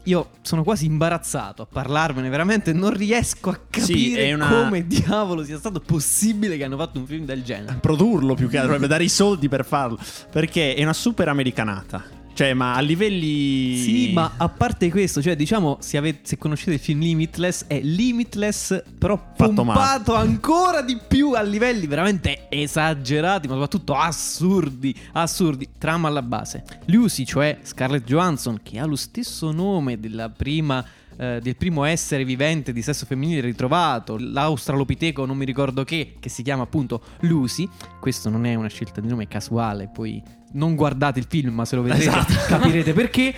[0.10, 4.88] Io sono quasi imbarazzato a parlarvene, veramente non riesco a Sì, capire è una- come
[4.88, 7.78] diavolo sia stato possibile che hanno fatto un film del genere.
[7.80, 10.00] Produrlo più che altro, dovrebbe dare i soldi per farlo.
[10.32, 12.04] Perché è una super americanata.
[12.34, 13.76] Cioè, ma a livelli.
[13.78, 17.80] Sì, ma a parte questo, cioè diciamo, se, avete- se conoscete il film Limitless, è
[17.82, 25.70] Limitless però Fatto pompato ancora di più a livelli veramente esagerati, ma soprattutto assurdi, assurdi,
[25.78, 26.64] trama alla base.
[26.86, 30.86] Lucy, cioè Scarlett Johansson, che ha lo stesso nome della prima...
[31.20, 36.30] eh, del primo essere vivente di sesso femminile ritrovato, l'australopiteco non mi ricordo che, che
[36.30, 37.68] si chiama appunto Lucy.
[38.00, 41.76] Questo non è una scelta di nome casuale, poi non guardate il film, ma se
[41.76, 42.34] lo vedrete Esatto.
[42.48, 43.34] capirete perché.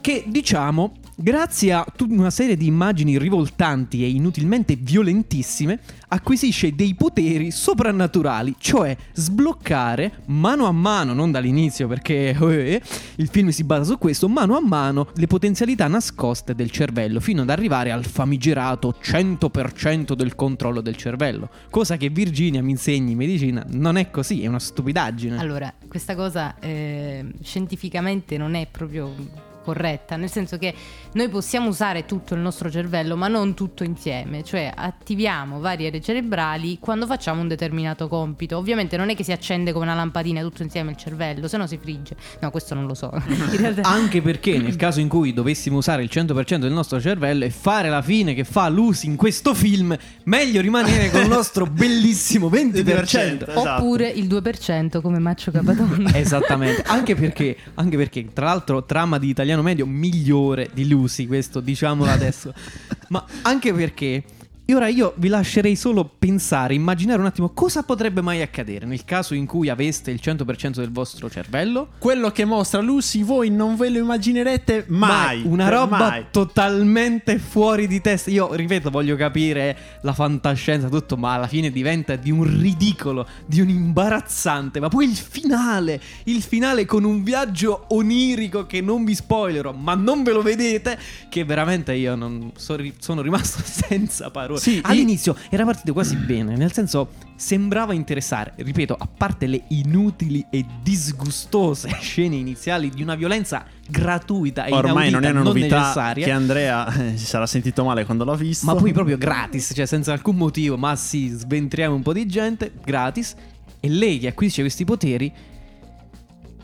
[0.00, 6.94] Che diciamo, grazie a tutta una serie di immagini rivoltanti e inutilmente violentissime, acquisisce dei
[6.94, 12.82] poteri soprannaturali, cioè sbloccare mano a mano, non dall'inizio perché eh,
[13.16, 17.42] il film si basa su questo, mano a mano le potenzialità nascoste del cervello, fino
[17.42, 21.48] ad arrivare al famigerato 100% del controllo del cervello.
[21.70, 25.38] Cosa che Virginia mi insegni in medicina non è così, è una stupidaggine.
[25.38, 30.72] Allora, questa cosa eh, scientificamente non è proprio corretta, nel senso che
[31.12, 36.00] noi possiamo usare tutto il nostro cervello, ma non tutto insieme, cioè attiviamo varie aree
[36.00, 38.56] cerebrali quando facciamo un determinato compito.
[38.56, 41.66] Ovviamente non è che si accende come una lampadina tutto insieme il cervello, se no
[41.66, 42.14] si frigge.
[42.40, 43.10] No, questo non lo so.
[43.56, 47.50] Realtà Anche perché nel caso in cui dovessimo usare il 100% del nostro cervello e
[47.50, 52.48] fare la fine che fa Lucy in questo film, meglio rimanere con il nostro bellissimo
[52.48, 52.84] 20%.
[52.84, 53.48] 20%.
[53.48, 53.60] Esatto.
[53.60, 56.14] Oppure il 2% come Maccio Capatonda.
[56.14, 61.60] Esattamente, anche perché, anche perché, tra l'altro, trama di italiano medio migliore di Lucy, questo
[61.60, 62.52] diciamolo adesso.
[63.08, 64.24] Ma anche perché.
[64.68, 69.04] E ora io vi lascerei solo pensare, immaginare un attimo cosa potrebbe mai accadere nel
[69.04, 71.90] caso in cui aveste il 100% del vostro cervello.
[72.00, 75.42] Quello che mostra Lucy, voi non ve lo immaginerete mai.
[75.44, 76.24] Una Per roba mai.
[76.32, 78.28] totalmente fuori di testa.
[78.30, 83.60] Io, ripeto, voglio capire la fantascienza, tutto, ma alla fine diventa di un ridicolo, di
[83.60, 84.80] un imbarazzante.
[84.80, 89.94] Ma poi il finale, il finale con un viaggio onirico che non vi spoilerò, ma
[89.94, 90.98] non ve lo vedete,
[91.28, 94.54] che veramente io non so- sono rimasto senza parole.
[94.56, 100.44] Sì, All'inizio era partito quasi bene, nel senso sembrava interessare, ripeto, a parte le inutili
[100.50, 105.78] e disgustose scene iniziali di una violenza gratuita e Ormai non inaudita, è una novità
[105.78, 106.24] necessaria.
[106.24, 108.66] che Andrea eh, si sarà sentito male quando l'ha visto.
[108.66, 112.72] Ma poi proprio gratis, cioè senza alcun motivo, ma sì, sventriamo un po' di gente,
[112.84, 113.34] gratis.
[113.78, 115.32] E lei che acquisisce questi poteri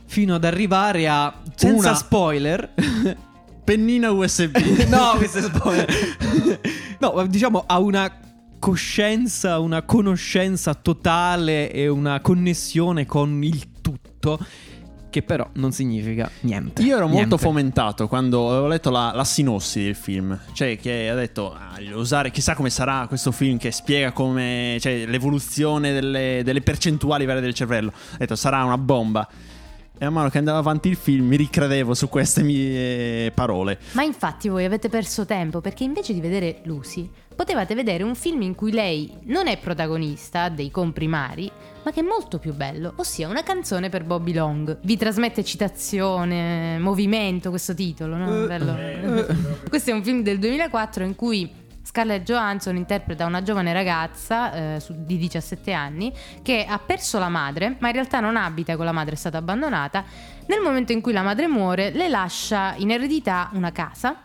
[0.07, 1.33] fino ad arrivare a...
[1.55, 2.73] Senza Una- spoiler...
[3.65, 4.57] Pennina USB.
[4.89, 6.61] no, questo è spoiler.
[6.99, 8.19] no, diciamo ha una
[8.59, 14.39] coscienza, una conoscenza totale e una connessione con il tutto.
[15.11, 16.81] Che però non significa niente.
[16.81, 17.37] Io ero molto Niente.
[17.37, 20.39] fomentato quando avevo letto la, la sinossi del film.
[20.55, 24.79] Cioè, che ha detto: ah, usare, chissà come sarà questo film che spiega come.
[24.81, 27.93] Cioè, l'evoluzione delle, delle percentuali varie del cervello.
[28.13, 29.29] Ha detto: sarà una bomba.
[29.99, 33.79] E man mano che andava avanti il film mi ricredevo su queste mie parole.
[33.93, 38.43] Ma infatti voi avete perso tempo perché invece di vedere Lucy potevate vedere un film
[38.43, 41.51] in cui lei non è protagonista, dei comprimari,
[41.83, 44.79] ma che è molto più bello, ossia una canzone per Bobby Long.
[44.83, 48.47] Vi trasmette citazione, movimento questo titolo, no?
[48.47, 49.27] Bello.
[49.69, 51.51] questo è un film del 2004 in cui
[51.93, 57.77] Scarlett Johansson interpreta una giovane ragazza eh, di 17 anni che ha perso la madre,
[57.81, 60.03] ma in realtà non abita con la madre, è stata abbandonata.
[60.47, 64.23] Nel momento in cui la madre muore, le lascia in eredità una casa.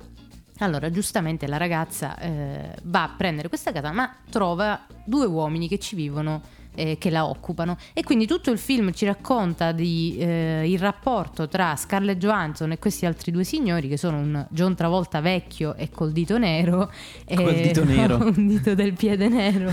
[0.59, 5.77] Allora, giustamente la ragazza eh, va a prendere questa casa, ma trova due uomini che
[5.77, 6.41] ci vivono
[6.77, 11.47] eh, che la occupano e quindi tutto il film ci racconta di, eh, il rapporto
[11.47, 15.89] tra Scarlett Johansson e questi altri due signori che sono un John Travolta vecchio e
[15.89, 16.91] col dito nero
[17.25, 18.17] e Col dito nero.
[18.23, 19.71] un dito del piede nero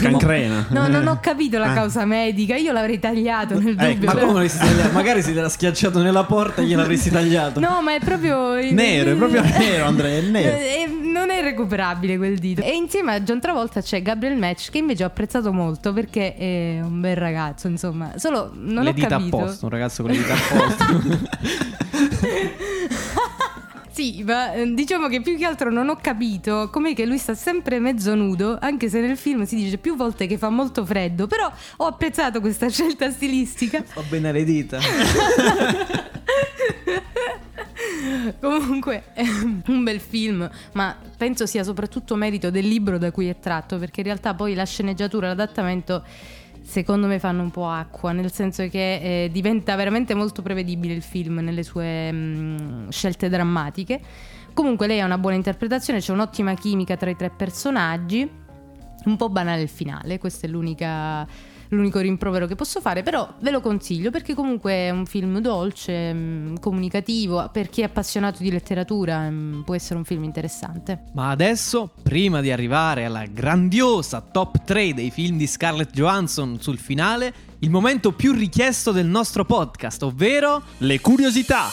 [0.00, 0.66] Cancrena.
[0.70, 1.74] no non ho capito la Ah.
[1.74, 3.84] causa medica io l'avrei tagliato nel Ecco.
[3.92, 4.92] dubbio Ma però- come l'avresti tagliato?
[4.92, 7.60] Magari te l'ha schiacciato nella porta e gliel'avresti tagliato.
[7.60, 10.56] No, ma è proprio Nero, è proprio nero, Andrea, è nero.
[10.56, 12.62] Eh, non è recuperabile quel dito.
[12.62, 16.80] E insieme a John Travolta c'è Gabriel Match che invece ho apprezzato molto perché è
[16.82, 18.12] un bel ragazzo, insomma.
[18.16, 19.36] Solo non le ho dita capito.
[19.36, 20.84] a posto, un ragazzo con le dita a posto.
[23.96, 27.34] Sì, ma eh, diciamo che più che altro non ho capito com'è che lui sta
[27.34, 31.26] sempre mezzo nudo, anche se nel film si dice più volte che fa molto freddo,
[31.26, 33.82] però ho apprezzato questa scelta stilistica.
[33.82, 34.78] Fa bene alle dita.
[38.40, 39.24] Comunque, è
[39.66, 44.00] un bel film, ma penso sia soprattutto merito del libro da cui è tratto, perché
[44.00, 46.04] in realtà poi la sceneggiatura, l'adattamento,
[46.62, 51.02] secondo me fanno un po' acqua, nel senso che eh, diventa veramente molto prevedibile il
[51.02, 54.00] film nelle sue mm, scelte drammatiche.
[54.52, 58.28] Comunque lei ha una buona interpretazione, c'è un'ottima chimica tra i tre personaggi,
[59.04, 61.26] un po' banale il finale, questo è l'unica
[61.68, 66.12] l'unico rimprovero che posso fare, però ve lo consiglio perché comunque è un film dolce,
[66.12, 71.04] mh, comunicativo, per chi è appassionato di letteratura mh, può essere un film interessante.
[71.14, 76.78] Ma adesso, prima di arrivare alla grandiosa top 3 dei film di Scarlett Johansson sul
[76.78, 81.64] finale, il momento più richiesto del nostro podcast, ovvero Le curiosità.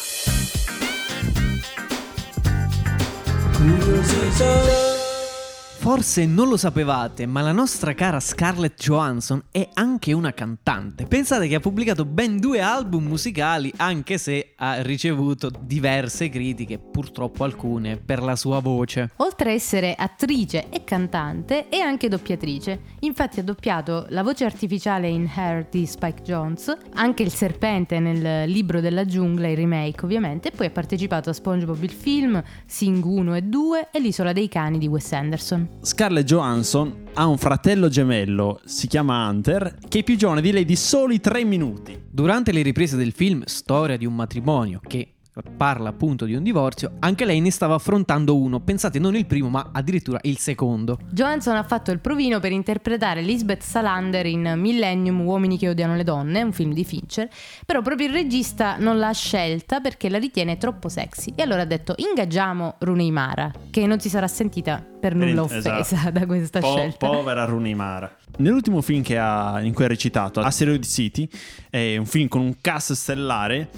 [5.83, 11.05] Forse non lo sapevate, ma la nostra cara Scarlett Johansson è anche una cantante.
[11.05, 17.43] Pensate che ha pubblicato ben due album musicali, anche se ha ricevuto diverse critiche, purtroppo
[17.43, 19.11] alcune, per la sua voce.
[19.17, 22.79] Oltre a essere attrice e cantante, è anche doppiatrice.
[22.99, 28.49] Infatti ha doppiato la voce artificiale in Hair di Spike Jones, anche il serpente nel
[28.49, 33.03] libro della giungla, il remake ovviamente, e poi ha partecipato a SpongeBob il film, Sing
[33.03, 35.72] 1 e 2 e l'Isola dei cani di Wes Anderson.
[35.81, 40.65] Scarlett Johansson ha un fratello gemello, si chiama Hunter, che è più giovane di lei
[40.65, 41.99] di soli tre minuti.
[42.09, 45.13] Durante le riprese del film Storia di un matrimonio, che
[45.57, 49.49] parla appunto di un divorzio, anche lei ne stava affrontando uno, pensate non il primo
[49.49, 50.99] ma addirittura il secondo.
[51.09, 56.03] Johansson ha fatto il provino per interpretare Lisbeth Salander in Millennium Uomini che odiano le
[56.03, 57.29] donne, un film di Fincher,
[57.65, 61.65] però proprio il regista non l'ha scelta perché la ritiene troppo sexy e allora ha
[61.65, 66.11] detto ingaggiamo Rooney Mara, che non si sarà sentita per nulla offesa Esatto.
[66.17, 67.07] da questa Po- scelta.
[67.07, 68.15] Povera Rooney Mara.
[68.37, 71.27] Nell'ultimo film che ha, in cui ha recitato, Asteroid City,
[71.69, 73.69] è un film con un cast stellare,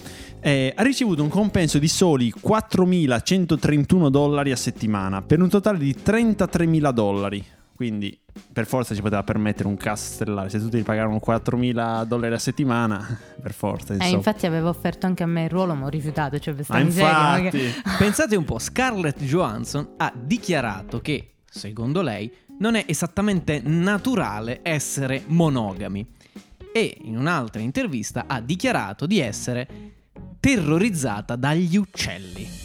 [0.46, 5.96] eh, ha ricevuto un compenso di soli 4.131 dollari a settimana, per un totale di
[5.96, 7.44] 33.000 dollari.
[7.76, 8.16] Quindi
[8.54, 10.50] per forza ci poteva permettere un cast stellare.
[10.50, 13.94] Se tutti devi pagare 4.000 dollari a settimana, per forza.
[13.94, 14.16] Eh, insomma.
[14.18, 16.38] infatti aveva offerto anche a me il ruolo, ma ho rifiutato.
[16.38, 22.76] Cioè, ma infatti, che- Pensate un po', Scarlett Johansson ha dichiarato che, secondo lei, non
[22.76, 26.06] è esattamente naturale essere monogami.
[26.72, 29.94] E in un'altra intervista ha dichiarato di essere
[30.46, 32.65] terrorizzata dagli uccelli.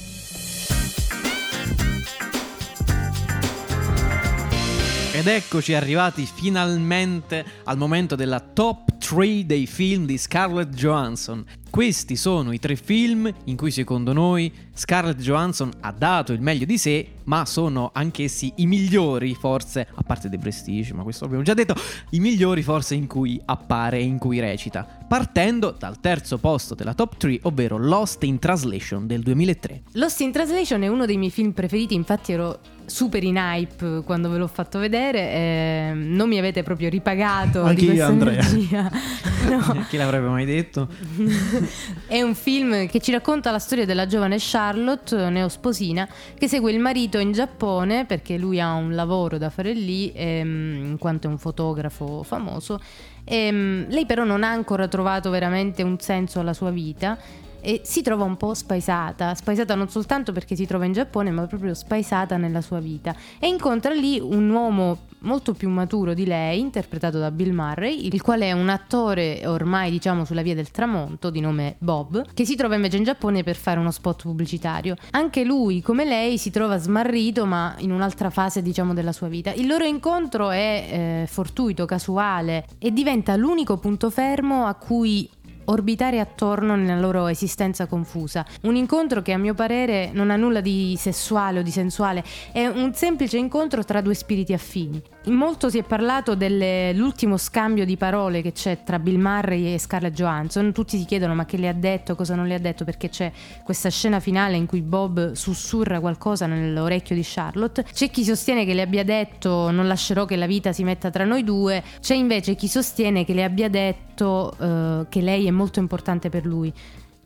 [5.20, 11.44] Ed eccoci arrivati finalmente al momento della top 3 dei film di Scarlett Johansson.
[11.68, 16.64] Questi sono i tre film in cui secondo noi Scarlett Johansson ha dato il meglio
[16.64, 21.44] di sé, ma sono anch'essi i migliori forse, a parte The Prestige, ma questo l'abbiamo
[21.44, 21.74] già detto,
[22.11, 24.85] i migliori forse in cui appare e in cui recita.
[25.06, 29.83] Partendo dal terzo posto della top 3, ovvero Lost in Translation del 2003.
[29.92, 32.59] Lost in Translation è uno dei miei film preferiti, infatti ero
[32.90, 35.18] super in hype quando ve l'ho fatto vedere.
[35.20, 38.40] eh, non mi avete proprio ripagato Anche di io, questa Andrea.
[38.46, 38.90] energia.
[39.50, 39.87] No.
[39.88, 40.87] Chi l'avrebbe mai detto?
[42.07, 46.07] È un film che ci racconta la storia della giovane Charlotte, neosposina,
[46.38, 50.85] che segue il marito in Giappone perché lui ha un lavoro da fare lì, ehm,
[50.90, 52.81] in quanto è un fotografo famoso.
[53.24, 57.16] Ehm, lei però non ha ancora trovato veramente un senso alla sua vita
[57.61, 61.46] e si trova un po' spaesata, spaesata non soltanto perché si trova in Giappone, ma
[61.46, 63.15] proprio spaesata nella sua vita.
[63.38, 68.23] E incontra lì un uomo molto più maturo di lei, interpretato da Bill Murray, il
[68.23, 72.56] quale è un attore ormai diciamo sulla via del tramonto di nome Bob, che si
[72.56, 74.96] trova invece in Giappone per fare uno spot pubblicitario.
[75.11, 79.52] Anche lui, come lei, si trova smarrito, ma in un'altra fase diciamo della sua vita.
[79.52, 85.29] Il loro incontro è eh, fortuito, casuale e diventa l'unico punto fermo a cui
[85.71, 88.44] orbitare attorno nella loro esistenza confusa.
[88.62, 92.66] Un incontro che a mio parere non ha nulla di sessuale o di sensuale, è
[92.66, 95.02] un semplice incontro tra due spiriti affini.
[95.27, 100.14] Molto si è parlato dell'ultimo scambio di parole che c'è tra Bill Murray e Scarlett
[100.14, 100.73] Johansson.
[100.73, 103.31] Tutti si chiedono ma che le ha detto, cosa non le ha detto, perché c'è
[103.62, 107.85] questa scena finale in cui Bob sussurra qualcosa nell'orecchio di Charlotte.
[107.92, 111.25] C'è chi sostiene che le abbia detto non lascerò che la vita si metta tra
[111.25, 115.81] noi due, c'è invece chi sostiene che le abbia detto eh, che lei è molto
[115.81, 116.73] importante per lui.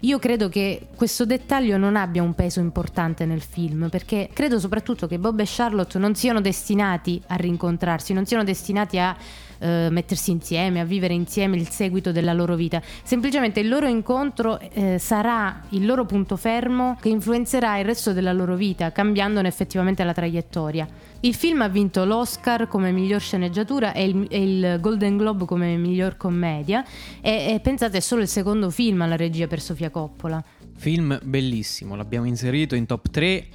[0.05, 5.07] Io credo che questo dettaglio non abbia un peso importante nel film, perché credo soprattutto
[5.07, 9.17] che Bob e Charlotte non siano destinati a rincontrarsi, non siano destinati a
[9.59, 12.83] eh, mettersi insieme, a vivere insieme il seguito della loro vita.
[13.03, 18.33] Semplicemente il loro incontro eh, sarà il loro punto fermo che influenzerà il resto della
[18.33, 20.87] loro vita, cambiandone effettivamente la traiettoria.
[21.21, 25.77] Il film ha vinto l'Oscar come miglior sceneggiatura e il, e il Golden Globe come
[25.77, 26.85] miglior commedia
[27.21, 30.45] e, e pensate è solo il secondo film alla regia per Sofia Coppola.
[30.77, 33.47] Film bellissimo, l'abbiamo inserito in top 3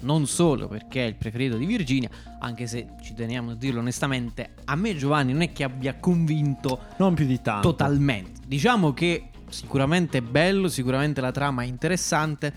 [0.00, 4.54] non solo perché è il preferito di Virginia, anche se ci teniamo a dirlo onestamente,
[4.64, 7.70] a me Giovanni non è che abbia convinto Non più di tanto.
[7.70, 8.40] totalmente.
[8.46, 12.52] Diciamo che sicuramente è bello, sicuramente la trama è interessante.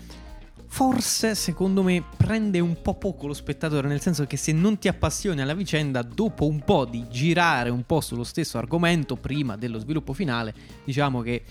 [0.72, 4.86] Forse, secondo me, prende un po' poco lo spettatore, nel senso che se non ti
[4.86, 9.80] appassioni alla vicenda, dopo un po' di girare un po' sullo stesso argomento prima dello
[9.80, 11.42] sviluppo finale, diciamo che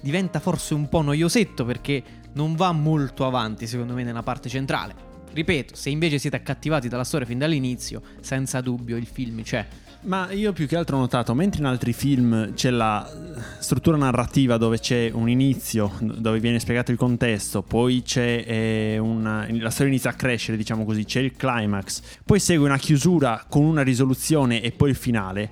[0.00, 2.02] diventa forse un po' noiosetto perché
[2.34, 5.08] non va molto avanti, secondo me, nella parte centrale.
[5.32, 9.66] Ripeto, se invece siete accattivati dalla storia fin dall'inizio, senza dubbio il film c'è.
[10.02, 13.06] Ma io più che altro ho notato, mentre in altri film c'è la
[13.58, 19.46] struttura narrativa dove c'è un inizio, dove viene spiegato il contesto, poi c'è eh, una,
[19.50, 23.64] la storia inizia a crescere, diciamo così, c'è il climax, poi segue una chiusura con
[23.64, 25.50] una risoluzione e poi il finale.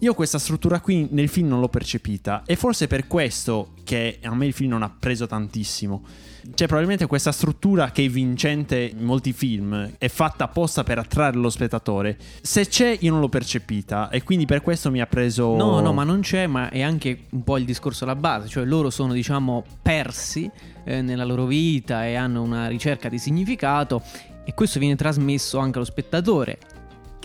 [0.00, 4.34] Io questa struttura qui nel film non l'ho percepita e forse per questo che a
[4.34, 6.04] me il film non ha preso tantissimo.
[6.52, 11.38] C'è probabilmente questa struttura che è vincente in molti film, è fatta apposta per attrarre
[11.38, 12.18] lo spettatore.
[12.42, 15.56] Se c'è io non l'ho percepita e quindi per questo mi ha preso...
[15.56, 18.66] No, no, ma non c'è, ma è anche un po' il discorso alla base, cioè
[18.66, 20.48] loro sono, diciamo, persi
[20.84, 24.02] eh, nella loro vita e hanno una ricerca di significato
[24.44, 26.75] e questo viene trasmesso anche allo spettatore.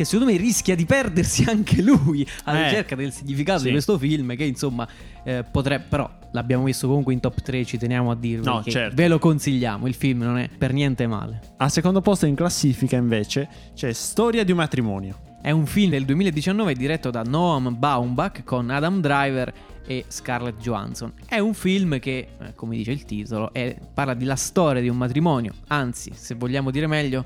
[0.02, 3.66] Che secondo me rischia di perdersi anche lui alla Eh, ricerca del significato sì.
[3.66, 4.36] di questo film.
[4.36, 4.88] Che insomma
[5.24, 5.86] eh, potrebbe.
[5.89, 7.66] Però l'abbiamo visto comunque in top 3.
[7.66, 8.95] Ci teniamo a dirvi No, che certo.
[8.95, 9.86] ve lo consigliamo.
[9.88, 11.39] Il film non è per niente male.
[11.58, 15.20] Al secondo posto in classifica invece c'è Storia di un matrimonio.
[15.41, 19.52] È un film del 2019 diretto da Noam Baumbach con Adam Driver
[19.86, 21.14] e Scarlett Johansson.
[21.28, 24.97] È un film che, eh, come dice il titolo, è- parla della storia di un
[24.97, 27.26] matrimonio, anzi, se vogliamo dire meglio,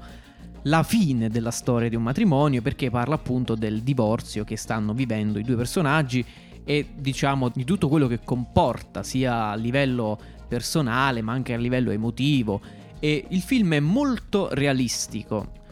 [0.65, 5.39] la fine della storia di un matrimonio perché parla appunto del divorzio che stanno vivendo
[5.39, 6.23] i due personaggi
[6.63, 11.91] e diciamo di tutto quello che comporta sia a livello personale ma anche a livello
[11.91, 12.61] emotivo
[12.99, 15.63] e il film è molto realistico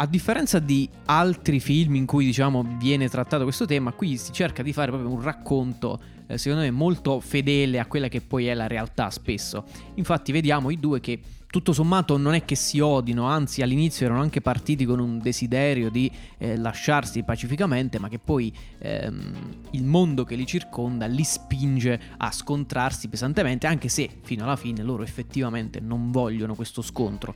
[0.00, 4.62] a differenza di altri film in cui diciamo viene trattato questo tema, qui si cerca
[4.62, 8.54] di fare proprio un racconto, eh, secondo me, molto fedele a quella che poi è
[8.54, 9.64] la realtà spesso.
[9.94, 11.18] Infatti vediamo i due che
[11.50, 15.90] tutto sommato non è che si odino, anzi all'inizio erano anche partiti con un desiderio
[15.90, 19.32] di eh, lasciarsi pacificamente, ma che poi ehm,
[19.70, 24.82] il mondo che li circonda li spinge a scontrarsi pesantemente, anche se fino alla fine
[24.82, 27.34] loro effettivamente non vogliono questo scontro.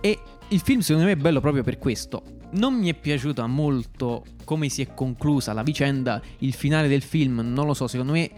[0.00, 0.18] E
[0.48, 2.40] il film secondo me è bello proprio per questo.
[2.54, 7.38] Non mi è piaciuta molto come si è conclusa la vicenda, il finale del film,
[7.38, 8.30] non lo so, secondo me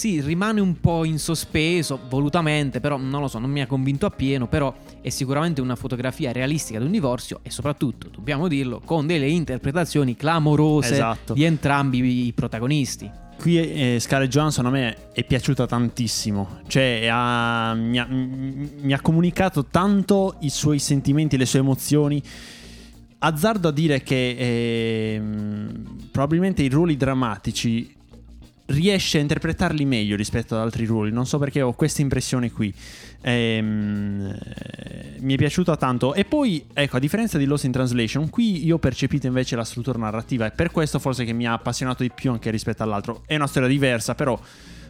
[0.00, 4.06] sì, rimane un po' in sospeso, volutamente, però non lo so, non mi ha convinto
[4.06, 9.06] appieno, però è sicuramente una fotografia realistica di un divorzio e soprattutto, dobbiamo dirlo, con
[9.06, 11.34] delle interpretazioni clamorose Esatto.
[11.34, 13.10] di entrambi i protagonisti.
[13.38, 19.00] Qui eh, Scarlett Johansson a me è piaciuta tantissimo, cioè ha- mi, ha, mi ha
[19.02, 22.22] comunicato tanto i suoi sentimenti, le sue emozioni
[23.18, 27.98] azzardo a dire che ehm, probabilmente i ruoli drammatici
[28.70, 31.10] riesce a interpretarli meglio rispetto ad altri ruoli.
[31.12, 32.72] Non so perché ho questa impressione qui.
[33.22, 36.14] Ehm, eh, mi è piaciuta tanto.
[36.14, 39.64] E poi, ecco, a differenza di Lost in Translation, qui io ho percepito invece la
[39.64, 40.46] struttura narrativa.
[40.46, 43.22] E per questo forse che mi ha appassionato di più anche rispetto all'altro.
[43.26, 44.38] È una storia diversa, però.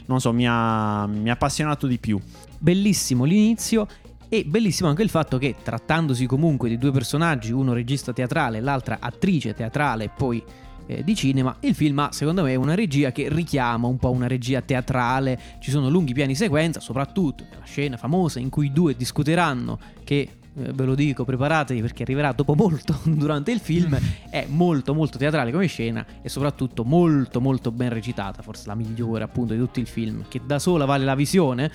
[0.07, 2.19] Non so, mi ha, mi ha appassionato di più.
[2.59, 3.87] Bellissimo l'inizio
[4.29, 8.61] e bellissimo anche il fatto che trattandosi comunque di due personaggi, uno regista teatrale e
[8.61, 10.43] l'altra attrice teatrale poi
[10.91, 14.27] eh, di cinema, il film ha secondo me una regia che richiama un po' una
[14.27, 18.97] regia teatrale, ci sono lunghi piani sequenza, soprattutto nella scena famosa in cui i due
[18.97, 23.97] discuteranno che eh, ve lo dico, preparatevi perché arriverà dopo molto durante il film.
[24.29, 28.43] È molto, molto teatrale come scena e soprattutto molto, molto ben recitata.
[28.43, 30.25] Forse la migliore, appunto, di tutto il film.
[30.29, 31.71] Che da sola vale la visione.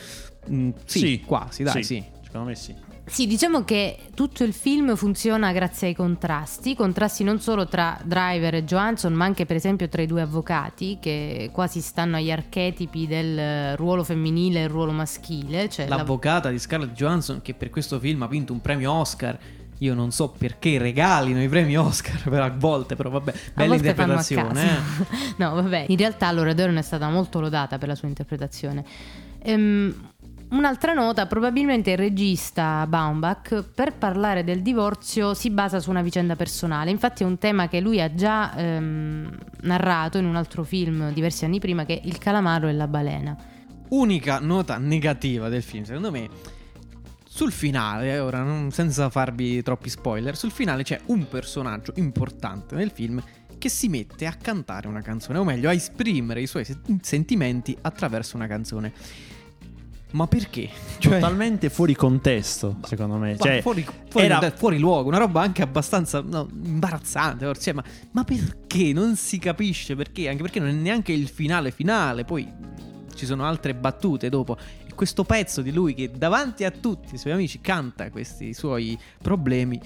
[0.51, 1.22] Mm, sì, Sì.
[1.26, 2.03] quasi, dai, sì.
[2.22, 2.76] Secondo me sì.
[3.08, 8.56] Sì, diciamo che tutto il film funziona grazie ai contrasti, contrasti non solo tra Driver
[8.56, 13.06] e Johansson, ma anche per esempio tra i due avvocati che quasi stanno agli archetipi
[13.06, 15.70] del ruolo femminile e il ruolo maschile.
[15.70, 19.38] Cioè la- L'avvocata di Scarlett Johansson, che per questo film ha vinto un premio Oscar.
[19.80, 24.64] Io non so perché regalino i premi Oscar per a volte, però vabbè, bella interpretazione.
[24.78, 25.06] eh.
[25.38, 28.84] no, vabbè, in realtà Laura Dern è stata molto lodata per la sua interpretazione.
[29.43, 30.14] Ehm,
[30.56, 36.36] un'altra nota, probabilmente il regista Baumbach per parlare del divorzio si basa su una vicenda
[36.36, 41.12] personale, infatti è un tema che lui ha già ehm, narrato in un altro film
[41.14, 43.38] diversi anni prima che Il calamaro e la balena.
[43.89, 46.30] Unica nota negativa del film, secondo me,
[47.28, 52.91] sul finale, ora non- senza farvi troppi spoiler, sul finale c'è un personaggio importante nel
[52.91, 53.22] film
[53.58, 57.78] che si mette a cantare una canzone, o meglio, a esprimere i suoi se- sentimenti
[57.82, 58.93] attraverso una canzone.
[60.16, 60.70] Ma perché?
[60.97, 63.36] Cioè, Totalmente fuori contesto, secondo me.
[63.38, 67.43] Cioè, fuori, fuori, era- fuori luogo, una roba anche abbastanza no, imbarazzante.
[67.45, 68.93] forse, cioè, ma, ma perché?
[68.93, 72.49] Non si capisce perché, anche perché non è neanche il finale finale, poi
[73.13, 74.55] ci sono altre battute dopo.
[74.88, 78.97] E questo pezzo di lui che davanti a tutti i suoi amici canta questi suoi
[79.22, 79.78] problemi,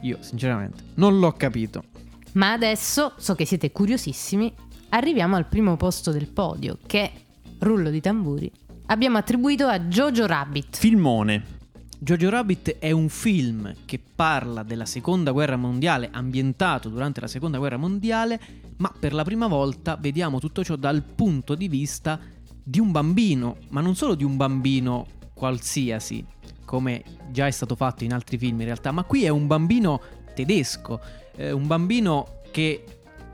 [0.00, 1.84] io sinceramente non l'ho capito.
[2.32, 4.50] Ma adesso, so che siete curiosissimi,
[4.88, 7.10] arriviamo al primo posto del podio che,
[7.58, 8.50] rullo di tamburi,
[8.86, 10.76] abbiamo attribuito a Jojo Rabbit.
[10.76, 11.52] filmone.
[11.98, 17.56] Jojo Rabbit è un film che parla della seconda guerra mondiale, ambientato durante la seconda
[17.56, 18.38] guerra mondiale,
[18.76, 22.20] ma per la prima volta vediamo tutto ciò dal punto di vista
[22.62, 26.24] di un bambino, ma non solo di un bambino qualsiasi,
[26.66, 30.00] come già è stato fatto in altri film in realtà, ma qui è un bambino
[30.34, 31.00] tedesco,
[31.36, 32.84] eh, un bambino che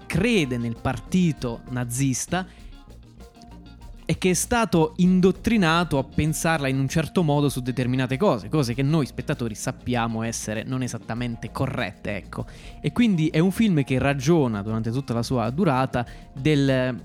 [0.07, 2.46] crede nel partito nazista
[4.11, 8.74] e che è stato indottrinato a pensarla in un certo modo su determinate cose, cose
[8.74, 12.44] che noi spettatori sappiamo essere non esattamente corrette, ecco.
[12.80, 17.00] E quindi è un film che ragiona durante tutta la sua durata del-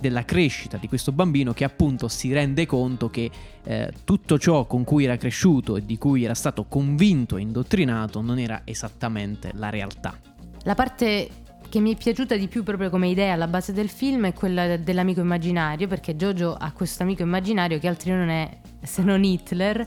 [0.00, 3.30] della crescita di questo bambino che appunto si rende conto che
[3.64, 8.22] eh, tutto ciò con cui era cresciuto e di cui era stato convinto e indottrinato
[8.22, 10.18] non era esattamente la realtà.
[10.62, 11.28] La parte
[11.68, 14.76] che mi è piaciuta di più proprio come idea alla base del film è quella
[14.76, 19.86] dell'amico immaginario, perché Jojo ha questo amico immaginario che altri non è se non Hitler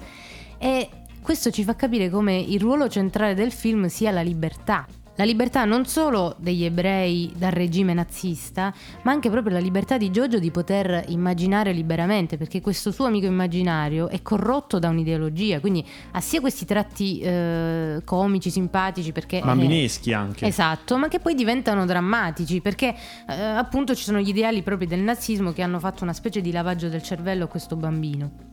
[0.58, 0.90] e
[1.22, 4.86] questo ci fa capire come il ruolo centrale del film sia la libertà.
[5.16, 10.10] La libertà non solo degli ebrei dal regime nazista, ma anche proprio la libertà di
[10.10, 15.86] Jojo di poter immaginare liberamente, perché questo suo amico immaginario è corrotto da un'ideologia, quindi
[16.12, 19.40] ha sia questi tratti eh, comici, simpatici, perché...
[19.40, 20.46] eh, Bambineschi anche.
[20.46, 22.96] Esatto, ma che poi diventano drammatici perché
[23.28, 26.52] eh, appunto ci sono gli ideali propri del nazismo che hanno fatto una specie di
[26.52, 28.51] lavaggio del cervello a questo bambino.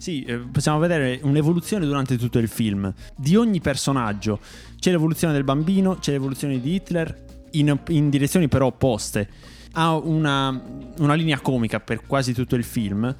[0.00, 4.40] Sì, eh, possiamo vedere un'evoluzione durante tutto il film di ogni personaggio.
[4.78, 9.28] C'è l'evoluzione del bambino, c'è l'evoluzione di Hitler in, in direzioni però opposte.
[9.72, 10.58] Ha una,
[11.00, 13.14] una linea comica per quasi tutto il film,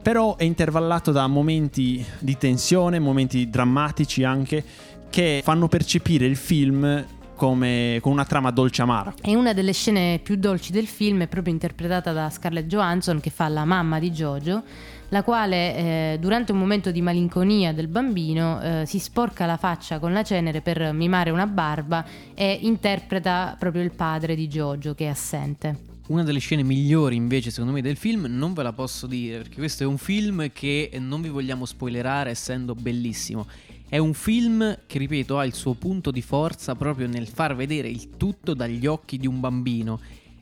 [0.00, 4.64] però è intervallato da momenti di tensione, momenti drammatici anche,
[5.10, 9.14] che fanno percepire il film come con una trama dolce amara.
[9.20, 13.30] E una delle scene più dolci del film è proprio interpretata da Scarlett Johansson che
[13.30, 14.62] fa la mamma di Jojo,
[15.10, 19.98] la quale eh, durante un momento di malinconia del bambino eh, si sporca la faccia
[19.98, 22.04] con la cenere per mimare una barba
[22.34, 25.88] e interpreta proprio il padre di Jojo che è assente.
[26.08, 29.56] Una delle scene migliori invece secondo me del film non ve la posso dire perché
[29.56, 33.46] questo è un film che non vi vogliamo spoilerare essendo bellissimo.
[33.88, 37.88] È un film che ripeto ha il suo punto di forza proprio nel far vedere
[37.88, 40.00] il tutto dagli occhi di un bambino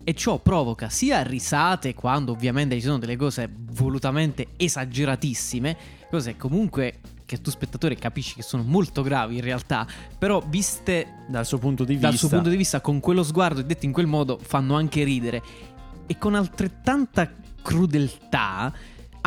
[0.09, 5.77] e ciò provoca sia risate quando ovviamente ci sono delle cose volutamente esageratissime,
[6.09, 9.87] cose comunque che tu spettatore capisci che sono molto gravi in realtà,
[10.17, 12.09] però viste Dal suo punto di vista.
[12.09, 15.05] dal suo punto di vista con quello sguardo e detti in quel modo fanno anche
[15.05, 15.43] ridere
[16.07, 17.31] e con altrettanta
[17.61, 18.73] crudeltà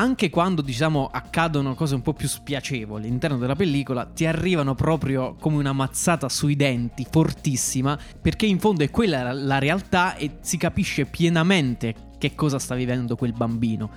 [0.02, 5.36] anche quando diciamo accadono cose un po' più spiacevoli all'interno della pellicola ti arrivano proprio
[5.36, 10.58] come una mazzata sui denti fortissima perché in fondo è quella la- realtà e si
[10.58, 13.92] capisce pienamente che cosa sta vivendo quel bambino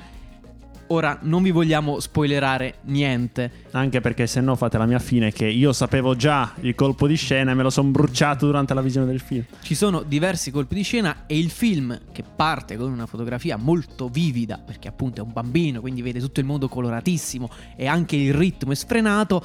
[0.88, 5.46] ora non vi vogliamo spoilerare niente Anche perché se no fate la mia fine che
[5.46, 9.06] io sapevo già il colpo di scena e me lo sono bruciato durante la visione
[9.06, 9.44] del film.
[9.62, 14.08] Ci sono diversi colpi di scena e il film che parte con una fotografia molto
[14.08, 18.32] vivida, perché appunto è un bambino, quindi vede tutto il mondo coloratissimo e anche il
[18.32, 19.44] ritmo è sfrenato.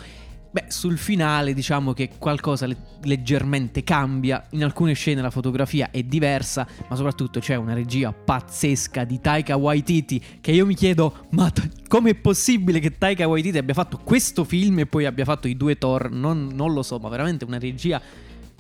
[0.51, 6.01] Beh, sul finale diciamo che qualcosa le- leggermente cambia, in alcune scene la fotografia è
[6.01, 11.51] diversa, ma soprattutto c'è una regia pazzesca di Taika Waititi che io mi chiedo, ma
[11.51, 15.55] t- com'è possibile che Taika Waititi abbia fatto questo film e poi abbia fatto i
[15.55, 16.09] due Thor?
[16.09, 18.01] Non, non lo so, ma veramente una regia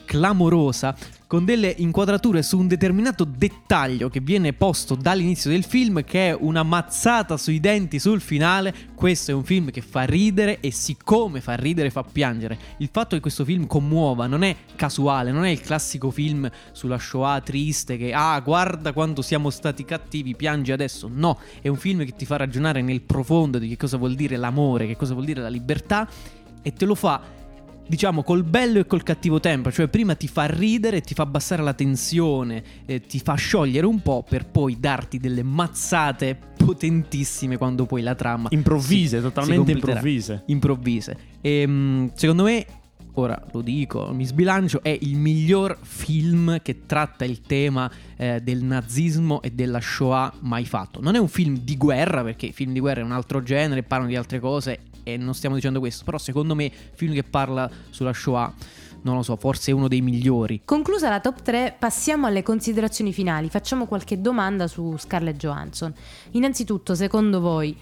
[0.09, 0.95] clamorosa
[1.27, 6.37] con delle inquadrature su un determinato dettaglio che viene posto dall'inizio del film che è
[6.37, 8.73] una mazzata sui denti sul finale.
[8.95, 12.57] Questo è un film che fa ridere e siccome fa ridere fa piangere.
[12.77, 16.97] Il fatto che questo film commuova non è casuale non è il classico film sulla
[16.97, 21.07] Shoah triste che ah guarda quanto siamo stati cattivi piangi adesso.
[21.13, 24.37] No è un film che ti fa ragionare nel profondo di che cosa vuol dire
[24.37, 26.09] l'amore che cosa vuol dire la libertà
[26.63, 27.37] e te lo fa
[27.89, 31.63] diciamo col bello e col cattivo tempo, cioè prima ti fa ridere, ti fa abbassare
[31.63, 37.87] la tensione, eh, ti fa sciogliere un po' per poi darti delle mazzate potentissime quando
[37.87, 40.43] poi la trama Improvvise, si- totalmente si improvvise.
[40.45, 41.17] Improvvise.
[41.41, 42.65] E mm, secondo me
[43.13, 48.63] Ora lo dico, mi sbilancio, è il miglior film che tratta il tema eh, del
[48.63, 51.01] nazismo e della Shoah mai fatto.
[51.01, 53.83] Non è un film di guerra, perché i film di guerra è un altro genere,
[53.83, 54.79] parlano di altre cose
[55.13, 58.53] e non stiamo dicendo questo, però secondo me film che parla sulla Shoah,
[59.01, 60.61] non lo so, forse è uno dei migliori.
[60.65, 63.49] Conclusa la top 3, passiamo alle considerazioni finali.
[63.49, 65.93] Facciamo qualche domanda su Scarlett Johansson.
[66.31, 67.77] Innanzitutto, secondo voi,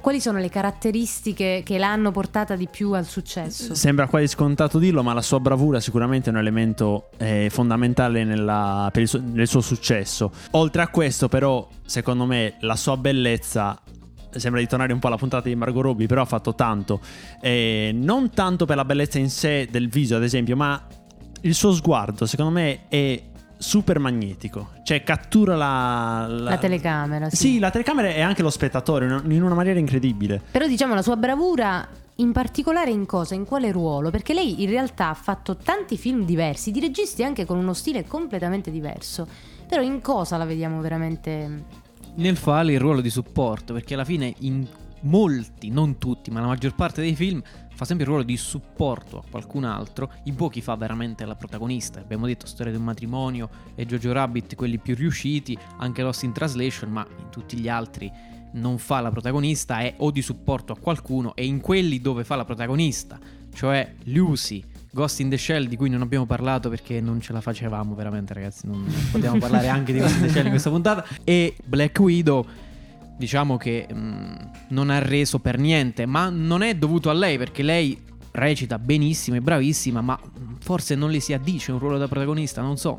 [0.00, 3.74] quali sono le caratteristiche che l'hanno portata di più al successo?
[3.74, 8.90] Sembra quasi scontato dirlo, ma la sua bravura sicuramente è un elemento eh, fondamentale nella-
[8.92, 10.30] per il suo, nel suo successo.
[10.52, 13.80] Oltre a questo, però, secondo me, la sua bellezza.
[14.30, 17.00] Sembra di tornare un po' alla puntata di Margot Robbie, però ha fatto tanto.
[17.40, 20.86] Eh, non tanto per la bellezza in sé del viso, ad esempio, ma
[21.42, 23.22] il suo sguardo, secondo me, è
[23.56, 24.70] super magnetico.
[24.84, 26.26] Cioè, cattura la.
[26.28, 27.36] La telecamera, sì.
[27.36, 30.40] Sì, la telecamera e anche lo spettatore in una maniera incredibile.
[30.50, 34.10] Però diciamo la sua bravura in particolare in cosa, in quale ruolo?
[34.10, 38.04] Perché lei in realtà ha fatto tanti film diversi, di registi anche con uno stile
[38.04, 39.26] completamente diverso.
[39.68, 41.86] Però in cosa la vediamo veramente...
[42.18, 44.66] Nel fare il ruolo di supporto, perché alla fine in
[45.02, 47.40] molti, non tutti, ma la maggior parte dei film
[47.72, 52.00] fa sempre il ruolo di supporto a qualcun altro, in pochi fa veramente la protagonista.
[52.00, 56.32] Abbiamo detto Storia di un matrimonio e Jojo Rabbit, quelli più riusciti, anche Lost in
[56.32, 58.10] Translation, ma in tutti gli altri
[58.54, 62.34] non fa la protagonista, è o di supporto a qualcuno e in quelli dove fa
[62.34, 63.16] la protagonista,
[63.54, 67.40] cioè Lucy, Ghost in the Shell di cui non abbiamo parlato perché non ce la
[67.40, 71.04] facevamo veramente ragazzi, non potevamo parlare anche di Ghost in the Shell in questa puntata
[71.24, 72.46] e Black Widow
[73.18, 74.34] diciamo che mm,
[74.68, 79.36] non ha reso per niente, ma non è dovuto a lei perché lei recita benissimo
[79.36, 80.18] e bravissima, ma
[80.60, 82.98] forse non le si addice un ruolo da protagonista, non so.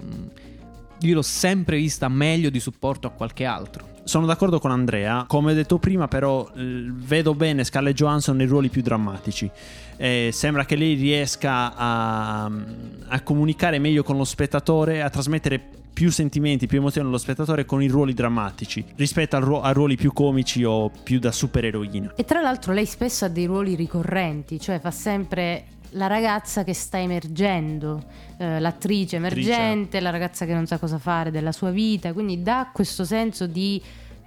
[1.01, 3.88] Io l'ho sempre vista meglio di supporto a qualche altro.
[4.09, 8.69] Sono d'accordo con Andrea, come ho detto prima, però vedo bene Scarlett Johansson nei ruoli
[8.69, 9.47] più drammatici.
[9.97, 16.09] Eh, sembra che lei riesca a, a comunicare meglio con lo spettatore, a trasmettere più
[16.09, 20.11] sentimenti, più emozioni allo spettatore con i ruoli drammatici rispetto al ruo- a ruoli più
[20.11, 22.13] comici o più da supereroina.
[22.15, 26.73] E tra l'altro lei spesso ha dei ruoli ricorrenti, cioè fa sempre la ragazza che
[26.73, 28.03] sta emergendo,
[28.37, 32.69] eh, l'attrice emergente, la ragazza che non sa cosa fare della sua vita, quindi dà
[32.73, 33.81] questo senso di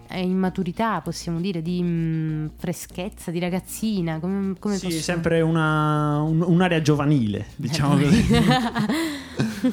[0.09, 6.21] eh, immaturità, possiamo dire, di mm, freschezza, di ragazzina, come, come Sì, posso- sempre una,
[6.21, 8.27] un- un'area giovanile, diciamo Eh, così.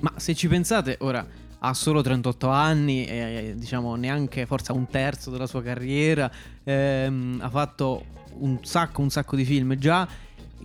[0.00, 1.24] Ma se ci pensate, ora
[1.60, 6.30] ha solo 38 anni, e, diciamo neanche forse un terzo della sua carriera,
[6.64, 8.04] ehm, ha fatto
[8.38, 10.06] un sacco, un sacco di film già,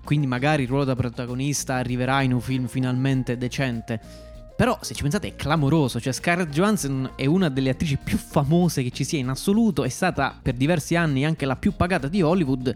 [0.03, 3.99] quindi magari il ruolo da protagonista arriverà in un film finalmente decente.
[4.55, 8.83] Però se ci pensate è clamoroso, cioè Scarlett Johansson è una delle attrici più famose
[8.83, 12.21] che ci sia in assoluto, è stata per diversi anni anche la più pagata di
[12.21, 12.75] Hollywood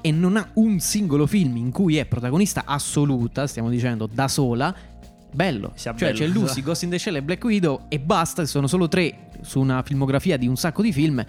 [0.00, 4.74] e non ha un singolo film in cui è protagonista assoluta, stiamo dicendo da sola.
[5.32, 6.12] Bello, cioè bello.
[6.12, 9.60] c'è Lucy, Ghost in the Shell e Black Widow e basta, sono solo tre su
[9.60, 11.24] una filmografia di un sacco di film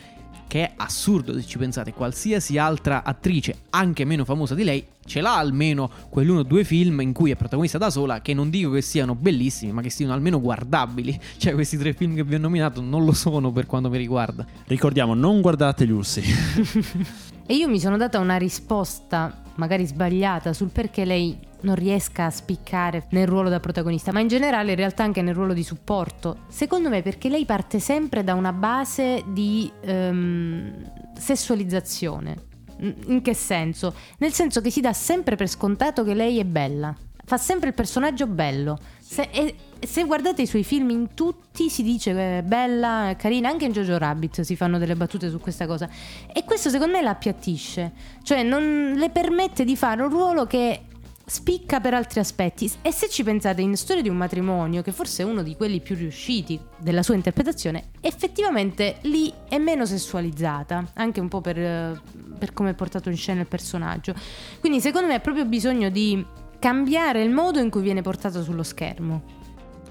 [0.47, 5.21] che è assurdo se ci pensate, qualsiasi altra attrice, anche meno famosa di lei, ce
[5.21, 8.71] l'ha almeno quell'uno o due film in cui è protagonista da sola, che non dico
[8.71, 11.19] che siano bellissimi, ma che siano almeno guardabili.
[11.37, 14.45] Cioè questi tre film che vi ho nominato non lo sono per quanto mi riguarda.
[14.65, 16.23] Ricordiamo, non guardate Lucy.
[17.45, 22.29] E io mi sono data una risposta, magari sbagliata, sul perché lei non riesca a
[22.29, 26.45] spiccare nel ruolo da protagonista, ma in generale in realtà anche nel ruolo di supporto.
[26.47, 32.51] Secondo me perché lei parte sempre da una base di ehm, sessualizzazione.
[32.79, 33.93] In che senso?
[34.17, 36.95] Nel senso che si dà sempre per scontato che lei è bella.
[37.25, 38.77] Fa sempre il personaggio bello.
[38.99, 43.65] Se, e, se guardate i suoi film in tutti si dice è bella, carina, anche
[43.65, 45.89] in Jojo Rabbit si fanno delle battute su questa cosa.
[46.31, 47.91] E questo secondo me la appiattisce,
[48.23, 50.81] cioè non le permette di fare un ruolo che
[51.25, 52.71] spicca per altri aspetti.
[52.81, 55.79] E se ci pensate in Storia di un matrimonio, che forse è uno di quelli
[55.79, 62.01] più riusciti della sua interpretazione, effettivamente lì è meno sessualizzata, anche un po' per, eh,
[62.37, 64.13] per come è portato in scena il personaggio.
[64.59, 66.23] Quindi secondo me ha proprio bisogno di
[66.59, 69.41] cambiare il modo in cui viene portato sullo schermo.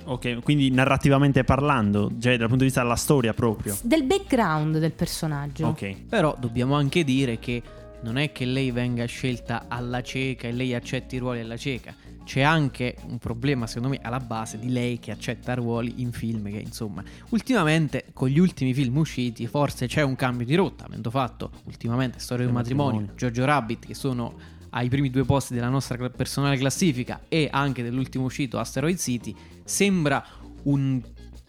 [0.05, 3.77] Ok, quindi narrativamente parlando, cioè dal punto di vista della storia proprio.
[3.83, 5.69] Del background del personaggio.
[5.69, 5.95] Ok.
[6.09, 7.63] Però dobbiamo anche dire che
[8.03, 11.95] non è che lei venga scelta alla cieca e lei accetti i ruoli alla cieca.
[12.25, 16.49] C'è anche un problema, secondo me, alla base di lei che accetta ruoli in film
[16.51, 21.11] che, insomma, ultimamente, con gli ultimi film usciti, forse c'è un cambio di rotta, avendo
[21.11, 23.31] fatto ultimamente Storia di un matrimonio, matrimonio.
[23.31, 24.35] Jojo Rabbit, che sono
[24.71, 29.35] ai primi due posti della nostra personale classifica e anche dell'ultimo uscito Asteroid City,
[29.65, 30.25] sembra
[30.65, 31.01] un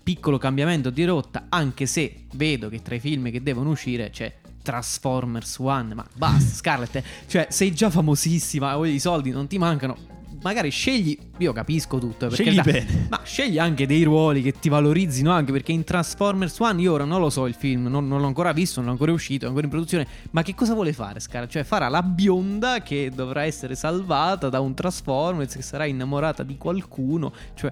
[0.03, 4.33] piccolo cambiamento di rotta, anche se vedo che tra i film che devono uscire c'è
[4.61, 7.03] Transformers One, ma basta, Scarlett, eh.
[7.27, 10.12] cioè sei già famosissima, i soldi non ti mancano.
[10.43, 13.07] Magari scegli, io capisco tutto, perché Scegli da- bene.
[13.09, 17.05] ma scegli anche dei ruoli che ti valorizzino anche perché in Transformers One io ora
[17.05, 19.47] non lo so il film, non, non l'ho ancora visto, non è ancora uscito, è
[19.47, 21.49] ancora in produzione, ma che cosa vuole fare Scarlett?
[21.49, 26.57] Cioè farà la bionda che dovrà essere salvata da un Transformers che sarà innamorata di
[26.57, 27.71] qualcuno, cioè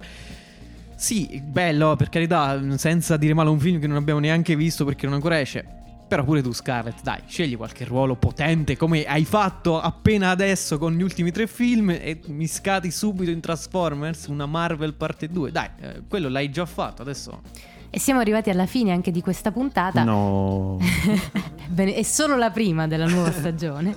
[0.96, 4.84] sì, bello, per carità, senza dire male a un film che non abbiamo neanche visto
[4.86, 5.80] perché non ancora esce.
[6.12, 10.92] Però pure tu, Scarlett, dai, scegli qualche ruolo potente come hai fatto appena adesso con
[10.92, 15.50] gli ultimi tre film e mi scati subito in Transformers, una Marvel parte 2.
[15.50, 17.40] Dai, eh, quello l'hai già fatto, adesso...
[17.88, 20.04] E siamo arrivati alla fine anche di questa puntata.
[20.04, 20.76] No.
[21.68, 23.94] Bene, è solo la prima della nuova stagione.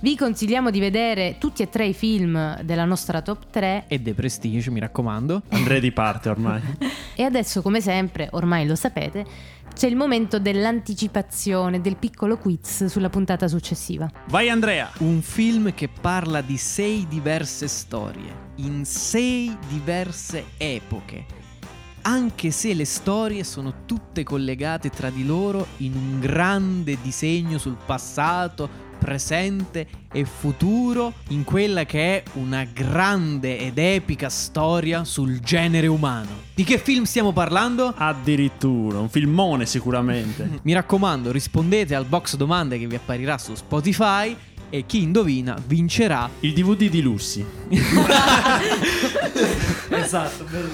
[0.00, 4.14] Vi consigliamo di vedere tutti e tre i film della nostra top 3 E The
[4.14, 5.42] Prestige, mi raccomando.
[5.48, 6.62] Andrei di parte ormai.
[7.16, 9.26] e adesso come sempre, ormai lo sapete,
[9.74, 14.08] c'è il momento dell'anticipazione, del piccolo quiz sulla puntata successiva.
[14.28, 14.88] Vai Andrea.
[14.98, 21.26] Un film che parla di sei diverse storie, in sei diverse epoche.
[22.02, 27.76] Anche se le storie sono tutte collegate tra di loro in un grande disegno sul
[27.84, 35.86] passato, presente e futuro, in quella che è una grande ed epica storia sul genere
[35.86, 36.46] umano.
[36.54, 37.94] Di che film stiamo parlando?
[37.96, 40.58] Addirittura, un filmone sicuramente.
[40.62, 44.36] Mi raccomando, rispondete al box domande che vi apparirà su Spotify
[44.70, 47.44] e chi indovina vincerà Il DVD di Lucy.
[49.90, 50.68] Esatto, bello.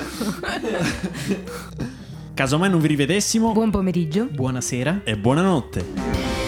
[2.34, 3.52] Casomai non vi rivedessimo.
[3.52, 4.26] Buon pomeriggio.
[4.26, 5.02] Buonasera.
[5.04, 6.43] E buonanotte.